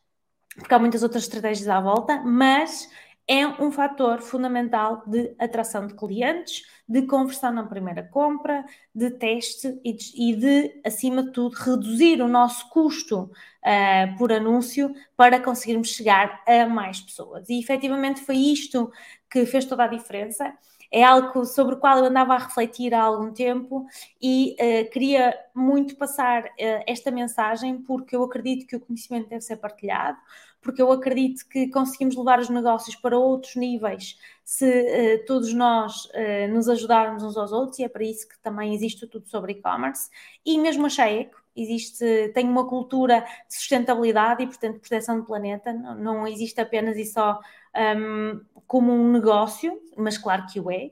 porque 0.56 0.74
há 0.74 0.80
muitas 0.80 1.04
outras 1.04 1.24
estratégias 1.24 1.68
à 1.68 1.80
volta, 1.80 2.22
mas 2.22 2.90
é 3.28 3.48
um 3.48 3.72
fator 3.72 4.22
fundamental 4.22 5.04
de 5.08 5.34
atração 5.40 5.88
de 5.88 5.94
clientes, 5.96 6.64
de 6.88 7.04
conversão 7.04 7.52
na 7.52 7.64
primeira 7.64 8.04
compra, 8.04 8.66
de 8.94 9.10
teste 9.12 9.80
e 9.86 9.94
de, 9.94 10.12
e 10.16 10.36
de 10.36 10.82
acima 10.86 11.24
de 11.24 11.32
tudo, 11.32 11.56
reduzir 11.56 12.22
o 12.22 12.28
nosso 12.28 12.68
custo 12.70 13.22
uh, 13.22 14.18
por 14.18 14.34
anúncio 14.34 14.94
para 15.16 15.40
conseguirmos 15.40 15.90
chegar 15.90 16.44
a 16.46 16.66
mais 16.66 17.00
pessoas. 17.00 17.48
E 17.48 17.58
efetivamente 17.58 18.22
foi 18.22 18.36
isto 18.36 18.92
que 19.30 19.46
fez 19.46 19.64
toda 19.64 19.86
a 19.86 19.88
diferença. 19.88 20.54
É 20.92 21.04
algo 21.04 21.46
sobre 21.46 21.76
o 21.76 21.78
qual 21.78 21.98
eu 22.00 22.06
andava 22.06 22.34
a 22.34 22.38
refletir 22.38 22.94
há 22.94 23.02
algum 23.02 23.32
tempo 23.32 23.86
e 24.22 24.56
uh, 24.60 24.90
queria 24.92 25.34
muito 25.56 25.96
passar 25.96 26.44
uh, 26.44 26.84
esta 26.86 27.10
mensagem 27.10 27.82
porque 27.82 28.16
eu 28.16 28.24
acredito 28.24 28.68
que 28.68 28.76
o 28.76 28.80
conhecimento 28.80 29.30
deve 29.30 29.42
ser 29.42 29.56
partilhado, 29.56 30.18
porque 30.62 30.82
eu 30.82 30.92
acredito 30.92 31.48
que 31.48 31.70
conseguimos 31.70 32.16
levar 32.18 32.40
os 32.40 32.50
negócios 32.50 32.96
para 32.96 33.18
outros 33.18 33.56
níveis 33.56 34.18
se 34.44 34.66
uh, 34.66 35.26
todos 35.26 35.54
nós 35.54 36.10
nos 36.50 36.68
ajudarmos 36.68 37.24
uns 37.24 37.38
aos 37.38 37.54
outros, 37.54 37.80
e 37.80 37.84
é 37.86 37.90
para 37.90 38.04
isso 38.04 38.28
que 38.28 38.38
também 38.40 38.74
existe 38.74 39.08
tudo 39.08 39.30
sobre 39.30 39.54
e-commerce. 39.54 40.10
E 40.46 40.58
mesmo 40.60 40.86
a 40.86 40.90
Cheeco, 40.90 41.42
existe, 41.56 42.32
tem 42.34 42.48
uma 42.48 42.68
cultura 42.68 43.22
de 43.48 43.56
sustentabilidade 43.56 44.44
e, 44.44 44.48
portanto, 44.48 44.80
proteção 44.80 45.20
do 45.20 45.26
planeta, 45.26 45.74
não, 45.74 45.96
não 45.96 46.28
existe 46.28 46.60
apenas 46.60 46.98
e 46.98 47.06
só 47.06 47.40
um, 47.98 48.42
como 48.68 48.92
um 48.92 49.12
negócio, 49.12 49.81
mas 49.98 50.18
claro 50.18 50.46
que 50.52 50.60
o 50.60 50.72
é, 50.72 50.92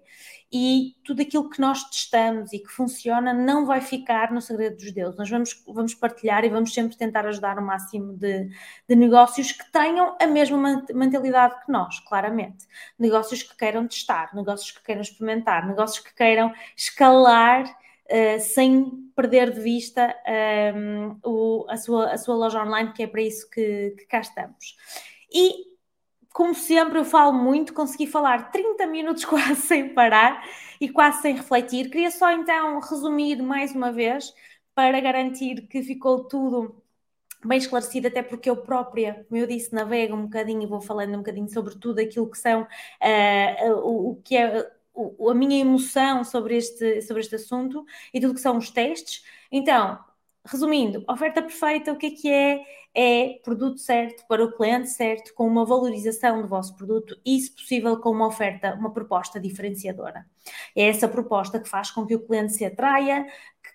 e 0.52 0.96
tudo 1.04 1.22
aquilo 1.22 1.48
que 1.48 1.62
nós 1.62 1.84
testamos 1.84 2.52
e 2.52 2.60
que 2.60 2.70
funciona 2.70 3.32
não 3.34 3.68
vai 3.68 3.82
ficar 3.82 4.32
no 4.32 4.42
segredo 4.42 4.78
dos 4.78 4.92
deuses. 4.92 5.18
Nós 5.18 5.30
vamos, 5.30 5.64
vamos 5.68 5.94
partilhar 5.94 6.44
e 6.44 6.50
vamos 6.50 6.74
sempre 6.74 6.98
tentar 6.98 7.28
ajudar 7.28 7.60
o 7.60 7.62
máximo 7.62 8.14
de, 8.14 8.50
de 8.88 8.96
negócios 8.96 9.52
que 9.52 9.72
tenham 9.72 10.18
a 10.20 10.26
mesma 10.26 10.84
mentalidade 10.92 11.64
que 11.64 11.72
nós, 11.72 12.00
claramente. 12.00 12.66
Negócios 12.98 13.44
que 13.44 13.56
queiram 13.56 13.88
testar, 13.88 14.36
negócios 14.36 14.72
que 14.72 14.84
queiram 14.84 15.02
experimentar, 15.02 15.68
negócios 15.68 16.04
que 16.04 16.16
queiram 16.16 16.52
escalar 16.76 17.66
uh, 17.66 18.40
sem 18.40 18.90
perder 19.16 19.52
de 19.52 19.60
vista 19.60 20.16
um, 20.76 21.20
o, 21.24 21.66
a, 21.70 21.78
sua, 21.78 22.12
a 22.12 22.18
sua 22.18 22.36
loja 22.36 22.64
online, 22.64 22.92
que 22.94 23.04
é 23.04 23.08
para 23.08 23.22
isso 23.22 23.48
que, 23.52 23.94
que 24.00 24.06
cá 24.06 24.22
estamos. 24.22 24.76
E 25.32 25.69
como 26.39 26.56
sempre, 26.56 26.97
eu 26.97 27.04
falo 27.04 27.34
muito, 27.34 27.73
consegui 27.73 28.08
falar 28.08 28.49
30 28.49 28.88
minutos 28.88 29.25
quase 29.28 29.56
sem 29.58 29.93
parar 29.93 30.41
e 30.80 30.88
quase 30.88 31.21
sem 31.21 31.36
refletir. 31.36 31.89
Queria 31.89 32.10
só 32.10 32.32
então 32.32 32.80
resumir 32.80 33.41
mais 33.41 33.75
uma 33.75 33.91
vez 33.91 34.34
para 34.73 35.02
garantir 35.02 35.67
que 35.67 35.84
ficou 35.84 36.30
tudo 36.30 36.82
bem 37.45 37.58
esclarecido, 37.58 38.08
até 38.08 38.23
porque 38.23 38.49
eu 38.49 38.56
própria, 38.56 39.25
como 39.28 39.41
eu 39.41 39.45
disse, 39.45 39.73
navego 39.73 40.15
um 40.15 40.23
bocadinho 40.23 40.63
e 40.63 40.65
vou 40.65 40.80
falando 40.80 41.13
um 41.15 41.17
bocadinho 41.17 41.49
sobre 41.49 41.75
tudo 41.78 41.99
aquilo 41.99 42.32
que 42.32 42.38
são 42.38 42.62
uh, 42.62 43.71
o, 43.84 44.12
o, 44.12 44.15
que 44.23 44.38
é 44.38 44.71
a 44.95 45.34
minha 45.34 45.60
emoção 45.60 46.23
sobre 46.23 46.56
este, 46.56 47.02
sobre 47.02 47.21
este 47.21 47.36
assunto 47.36 47.86
e 48.13 48.21
tudo 48.21 48.34
que 48.34 48.39
são 48.39 48.58
os 48.58 48.69
testes. 48.71 49.25
Então, 49.52 49.99
resumindo, 50.45 51.04
oferta 51.08 51.41
perfeita, 51.41 51.91
o 51.91 51.97
que 51.97 52.08
é 52.08 52.12
que 52.12 52.30
é? 52.30 52.62
É 52.95 53.39
produto 53.43 53.78
certo 53.78 54.25
para 54.28 54.43
o 54.43 54.52
cliente 54.52 54.89
certo, 54.89 55.34
com 55.36 55.45
uma 55.45 55.63
valorização 55.63 56.41
do 56.41 56.47
vosso 56.47 56.75
produto 56.75 57.15
e, 57.23 57.39
se 57.39 57.52
possível, 57.52 57.97
com 57.97 58.10
uma 58.10 58.28
oferta, 58.28 58.73
uma 58.73 58.91
proposta 58.91 59.39
diferenciadora. 59.39 60.25
É 60.76 60.88
essa 60.88 61.08
proposta 61.08 61.60
que 61.60 61.68
faz 61.68 61.92
com 61.92 62.06
que 62.06 62.16
o 62.16 62.26
cliente 62.26 62.54
se 62.54 62.66
atraia, 62.66 63.26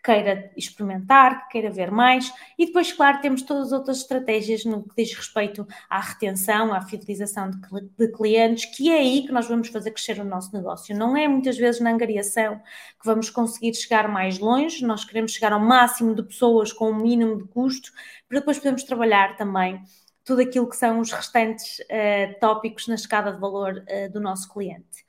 queira 0.05 0.53
experimentar, 0.55 1.45
que 1.45 1.53
queira 1.53 1.71
ver 1.71 1.91
mais. 1.91 2.31
E 2.59 2.67
depois, 2.67 2.93
claro, 2.93 3.21
temos 3.23 3.41
todas 3.43 3.69
as 3.69 3.73
outras 3.73 3.99
estratégias 3.99 4.65
no 4.67 4.83
que 4.83 5.03
diz 5.03 5.15
respeito 5.15 5.67
à 5.89 5.99
retenção, 5.99 6.75
à 6.75 6.83
fidelização 6.83 7.51
de, 7.51 7.59
de, 7.99 8.13
clientes, 8.13 8.67
que 8.67 8.91
é 8.91 8.99
aí 8.99 9.27
que 9.27 9.33
nós 9.33 9.49
vamos 9.49 9.69
fazer 9.69 9.91
crescer 9.93 10.21
o 10.21 10.25
nosso 10.25 10.55
negócio. 10.55 10.95
Não 10.95 11.17
é 11.17 11.27
muitas 11.27 11.57
vezes 11.57 11.81
na 11.81 11.91
angariação 11.91 12.57
que 13.01 13.07
vamos 13.07 13.31
conseguir 13.31 13.75
chegar 13.75 14.07
mais 14.07 14.39
longe, 14.39 14.85
nós 14.85 15.05
queremos 15.05 15.33
chegar 15.33 15.55
ao 15.55 15.61
máximo 15.61 16.15
de 16.15 16.23
pessoas 16.23 16.71
com 16.71 16.91
o 16.91 16.95
mínimo 16.95 17.39
de 17.39 17.45
custo, 17.49 17.91
para 18.29 18.41
depois 18.41 18.59
podermos 18.59 18.85
trabalhar 18.85 19.37
também 19.37 19.83
tudo 20.23 20.43
aquilo 20.43 20.69
que 20.69 20.77
são 20.77 21.01
os 21.01 21.11
restantes 21.13 21.79
uh, 21.81 22.39
tópicos 22.41 22.89
na 22.89 22.95
escada 22.95 23.33
de 23.33 23.41
valor 23.41 23.75
uh, 23.89 24.13
do 24.13 24.21
nosso 24.21 24.53
cliente. 24.53 25.05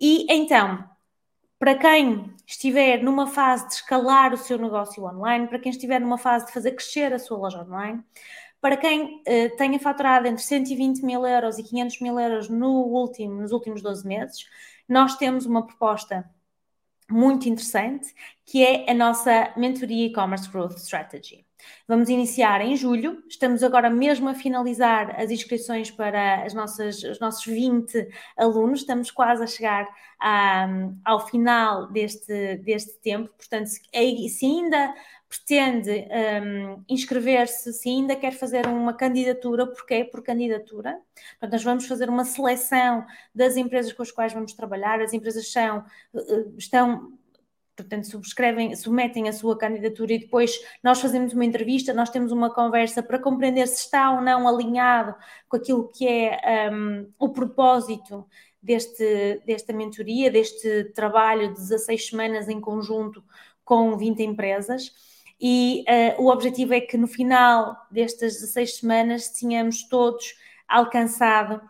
E 0.00 0.26
então, 0.30 0.84
para 1.58 1.74
quem 1.76 2.34
estiver 2.46 3.02
numa 3.02 3.26
fase 3.26 3.66
de 3.68 3.74
escalar 3.74 4.32
o 4.32 4.36
seu 4.36 4.58
negócio 4.58 5.04
online, 5.04 5.48
para 5.48 5.58
quem 5.58 5.70
estiver 5.70 6.00
numa 6.00 6.18
fase 6.18 6.46
de 6.46 6.52
fazer 6.52 6.72
crescer 6.72 7.12
a 7.12 7.18
sua 7.18 7.36
loja 7.36 7.62
online, 7.62 8.02
para 8.60 8.76
quem 8.76 9.22
uh, 9.22 9.56
tenha 9.56 9.78
faturado 9.78 10.26
entre 10.26 10.42
120 10.42 11.02
mil 11.04 11.26
euros 11.26 11.58
e 11.58 11.62
500 11.62 12.00
mil 12.00 12.18
euros 12.18 12.48
no 12.48 12.84
último, 12.84 13.40
nos 13.40 13.52
últimos 13.52 13.82
12 13.82 14.06
meses, 14.06 14.46
nós 14.88 15.16
temos 15.16 15.46
uma 15.46 15.66
proposta 15.66 16.28
muito 17.10 17.48
interessante 17.48 18.14
que 18.44 18.64
é 18.64 18.90
a 18.90 18.94
nossa 18.94 19.52
mentoria 19.56 20.06
e-commerce 20.06 20.48
growth 20.50 20.76
strategy. 20.76 21.47
Vamos 21.86 22.08
iniciar 22.08 22.60
em 22.60 22.76
julho, 22.76 23.22
estamos 23.28 23.62
agora 23.62 23.88
mesmo 23.90 24.28
a 24.28 24.34
finalizar 24.34 25.18
as 25.20 25.30
inscrições 25.30 25.90
para 25.90 26.44
as 26.44 26.54
nossas, 26.54 27.02
os 27.02 27.18
nossos 27.18 27.44
20 27.44 28.08
alunos, 28.36 28.80
estamos 28.80 29.10
quase 29.10 29.42
a 29.42 29.46
chegar 29.46 29.88
a, 30.20 30.68
ao 31.04 31.26
final 31.26 31.90
deste, 31.90 32.56
deste 32.58 32.98
tempo, 33.00 33.30
portanto, 33.36 33.66
se, 33.66 33.80
se 34.28 34.46
ainda 34.46 34.94
pretende 35.28 36.08
um, 36.42 36.82
inscrever-se, 36.88 37.72
se 37.72 37.88
ainda 37.88 38.16
quer 38.16 38.32
fazer 38.32 38.66
uma 38.66 38.94
candidatura, 38.94 39.66
porque 39.66 39.94
é 39.94 40.04
por 40.04 40.22
candidatura. 40.22 40.98
Portanto, 41.32 41.52
nós 41.52 41.62
vamos 41.62 41.86
fazer 41.86 42.08
uma 42.08 42.24
seleção 42.24 43.04
das 43.34 43.56
empresas 43.56 43.92
com 43.92 44.02
as 44.02 44.10
quais 44.10 44.32
vamos 44.32 44.54
trabalhar. 44.54 45.00
As 45.00 45.12
empresas 45.12 45.52
são, 45.52 45.84
uh, 46.14 46.54
estão 46.56 47.17
portanto, 47.82 48.06
subscrevem, 48.06 48.74
submetem 48.74 49.28
a 49.28 49.32
sua 49.32 49.56
candidatura 49.56 50.12
e 50.12 50.18
depois 50.18 50.58
nós 50.82 51.00
fazemos 51.00 51.32
uma 51.32 51.44
entrevista, 51.44 51.94
nós 51.94 52.10
temos 52.10 52.32
uma 52.32 52.52
conversa 52.52 53.02
para 53.02 53.18
compreender 53.18 53.66
se 53.66 53.84
está 53.84 54.10
ou 54.10 54.20
não 54.20 54.46
alinhado 54.46 55.14
com 55.48 55.56
aquilo 55.56 55.88
que 55.88 56.06
é 56.06 56.70
um, 56.70 57.10
o 57.18 57.30
propósito 57.30 58.26
deste, 58.62 59.40
desta 59.46 59.72
mentoria, 59.72 60.30
deste 60.30 60.84
trabalho 60.94 61.48
de 61.48 61.60
16 61.60 62.08
semanas 62.08 62.48
em 62.48 62.60
conjunto 62.60 63.22
com 63.64 63.96
20 63.96 64.22
empresas. 64.22 64.92
E 65.40 65.84
uh, 66.18 66.22
o 66.22 66.32
objetivo 66.32 66.74
é 66.74 66.80
que 66.80 66.96
no 66.96 67.06
final 67.06 67.76
destas 67.90 68.34
16 68.34 68.78
semanas 68.78 69.30
tenhamos 69.30 69.84
todos 69.88 70.34
alcançado 70.66 71.60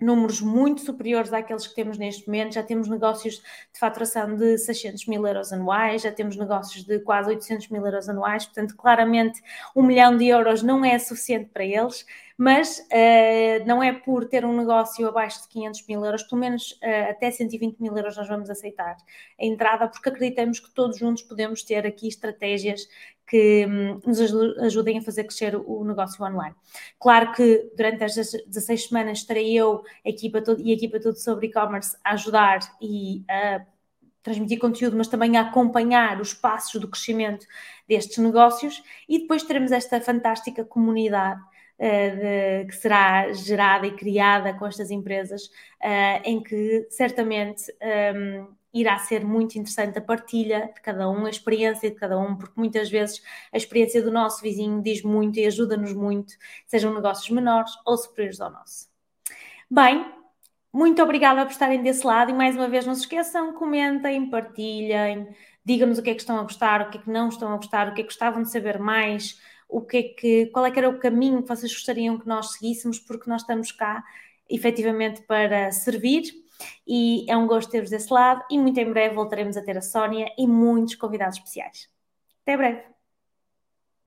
números 0.00 0.40
muito 0.40 0.80
superiores 0.80 1.32
àqueles 1.32 1.66
que 1.66 1.74
temos 1.74 1.98
neste 1.98 2.26
momento. 2.26 2.54
Já 2.54 2.62
temos 2.62 2.88
negócios 2.88 3.36
de 3.36 3.78
faturação 3.78 4.36
de 4.36 4.58
600 4.58 5.06
mil 5.06 5.26
euros 5.26 5.52
anuais, 5.52 6.02
já 6.02 6.12
temos 6.12 6.36
negócios 6.36 6.84
de 6.84 6.98
quase 7.00 7.30
800 7.30 7.68
mil 7.68 7.84
euros 7.84 8.08
anuais, 8.08 8.46
portanto, 8.46 8.76
claramente, 8.76 9.42
um 9.74 9.82
milhão 9.82 10.16
de 10.16 10.26
euros 10.26 10.62
não 10.62 10.84
é 10.84 10.98
suficiente 10.98 11.50
para 11.52 11.64
eles 11.64 12.04
mas 12.38 12.78
uh, 12.78 13.66
não 13.66 13.82
é 13.82 13.92
por 13.92 14.24
ter 14.28 14.44
um 14.44 14.56
negócio 14.56 15.08
abaixo 15.08 15.42
de 15.42 15.48
500 15.48 15.86
mil 15.88 16.04
euros, 16.04 16.22
pelo 16.22 16.40
menos 16.40 16.70
uh, 16.82 17.10
até 17.10 17.32
120 17.32 17.80
mil 17.80 17.96
euros 17.96 18.16
nós 18.16 18.28
vamos 18.28 18.48
aceitar 18.48 18.96
a 19.40 19.44
entrada, 19.44 19.88
porque 19.88 20.08
acreditamos 20.08 20.60
que 20.60 20.70
todos 20.72 20.96
juntos 20.96 21.24
podemos 21.24 21.64
ter 21.64 21.84
aqui 21.84 22.06
estratégias 22.06 22.88
que 23.26 23.66
um, 23.66 24.00
nos 24.06 24.20
ajudem 24.60 24.98
a 24.98 25.02
fazer 25.02 25.24
crescer 25.24 25.56
o 25.56 25.84
negócio 25.84 26.24
online. 26.24 26.54
Claro 27.00 27.32
que 27.32 27.72
durante 27.76 28.04
estas 28.04 28.30
16 28.46 28.88
semanas 28.88 29.18
estarei 29.18 29.52
eu 29.52 29.82
a 30.06 30.08
equipa 30.08 30.40
todo, 30.40 30.62
e 30.62 30.70
a 30.70 30.74
equipa 30.74 31.00
toda 31.00 31.16
sobre 31.16 31.48
e-commerce 31.48 31.96
a 32.04 32.12
ajudar 32.12 32.60
e 32.80 33.24
a 33.28 33.66
transmitir 34.22 34.60
conteúdo, 34.60 34.96
mas 34.96 35.08
também 35.08 35.36
a 35.36 35.42
acompanhar 35.42 36.20
os 36.20 36.32
passos 36.34 36.80
do 36.80 36.88
crescimento 36.88 37.46
destes 37.88 38.18
negócios 38.18 38.82
e 39.08 39.18
depois 39.18 39.42
teremos 39.42 39.72
esta 39.72 40.00
fantástica 40.00 40.64
comunidade 40.64 41.40
de, 41.78 42.66
que 42.66 42.76
será 42.76 43.32
gerada 43.32 43.86
e 43.86 43.94
criada 43.94 44.52
com 44.54 44.66
estas 44.66 44.90
empresas, 44.90 45.46
uh, 45.46 46.20
em 46.24 46.42
que 46.42 46.86
certamente 46.90 47.70
um, 47.72 47.86
ehm, 47.86 48.46
irá 48.72 48.98
ser 48.98 49.24
muito 49.24 49.56
interessante 49.56 49.98
a 49.98 50.02
partilha 50.02 50.70
de 50.74 50.80
cada 50.80 51.08
um, 51.08 51.26
a 51.26 51.30
experiência 51.30 51.90
de 51.90 51.96
cada 51.96 52.18
um, 52.18 52.36
porque 52.36 52.54
muitas 52.56 52.90
vezes 52.90 53.22
a 53.52 53.56
experiência 53.56 54.02
do 54.02 54.10
nosso 54.10 54.42
vizinho 54.42 54.82
diz 54.82 55.02
muito 55.02 55.38
e 55.38 55.46
ajuda-nos 55.46 55.92
muito, 55.92 56.34
sejam 56.66 56.94
negócios 56.94 57.30
menores 57.30 57.72
ou 57.86 57.96
superiores 57.96 58.40
ao 58.40 58.50
nosso. 58.50 58.88
Bem, 59.70 60.12
muito 60.72 61.02
obrigada 61.02 61.44
por 61.44 61.52
estarem 61.52 61.82
desse 61.82 62.06
lado 62.06 62.30
e 62.30 62.34
mais 62.34 62.54
uma 62.54 62.68
vez 62.68 62.86
não 62.86 62.94
se 62.94 63.02
esqueçam, 63.02 63.54
comentem, 63.54 64.28
partilhem, 64.28 65.28
digam-nos 65.64 65.98
o 65.98 66.02
que 66.02 66.10
é 66.10 66.14
que 66.14 66.20
estão 66.20 66.38
a 66.38 66.42
gostar, 66.42 66.82
o 66.82 66.90
que 66.90 66.98
é 66.98 67.00
que 67.00 67.10
não 67.10 67.28
estão 67.28 67.52
a 67.52 67.56
gostar, 67.56 67.88
o 67.88 67.94
que 67.94 68.00
é 68.00 68.04
que 68.04 68.10
gostavam 68.10 68.42
de 68.42 68.50
saber 68.50 68.78
mais, 68.78 69.40
o 69.68 69.82
que 69.82 69.96
é 69.96 70.02
que, 70.02 70.46
qual 70.46 70.64
é 70.64 70.70
que 70.70 70.78
era 70.78 70.88
o 70.88 70.98
caminho 70.98 71.42
que 71.42 71.48
vocês 71.48 71.72
gostariam 71.72 72.18
que 72.18 72.26
nós 72.26 72.52
seguíssemos, 72.52 72.98
porque 72.98 73.28
nós 73.28 73.42
estamos 73.42 73.70
cá 73.70 74.02
efetivamente 74.48 75.22
para 75.22 75.70
servir 75.70 76.22
e 76.86 77.30
é 77.30 77.36
um 77.36 77.46
gosto 77.46 77.70
ter-vos 77.70 77.90
desse 77.90 78.12
lado 78.12 78.42
e 78.50 78.58
muito 78.58 78.78
em 78.78 78.90
breve 78.90 79.14
voltaremos 79.14 79.56
a 79.56 79.62
ter 79.62 79.76
a 79.76 79.82
Sónia 79.82 80.32
e 80.38 80.46
muitos 80.46 80.94
convidados 80.94 81.36
especiais. 81.36 81.88
Até 82.42 82.56
breve! 82.56 82.97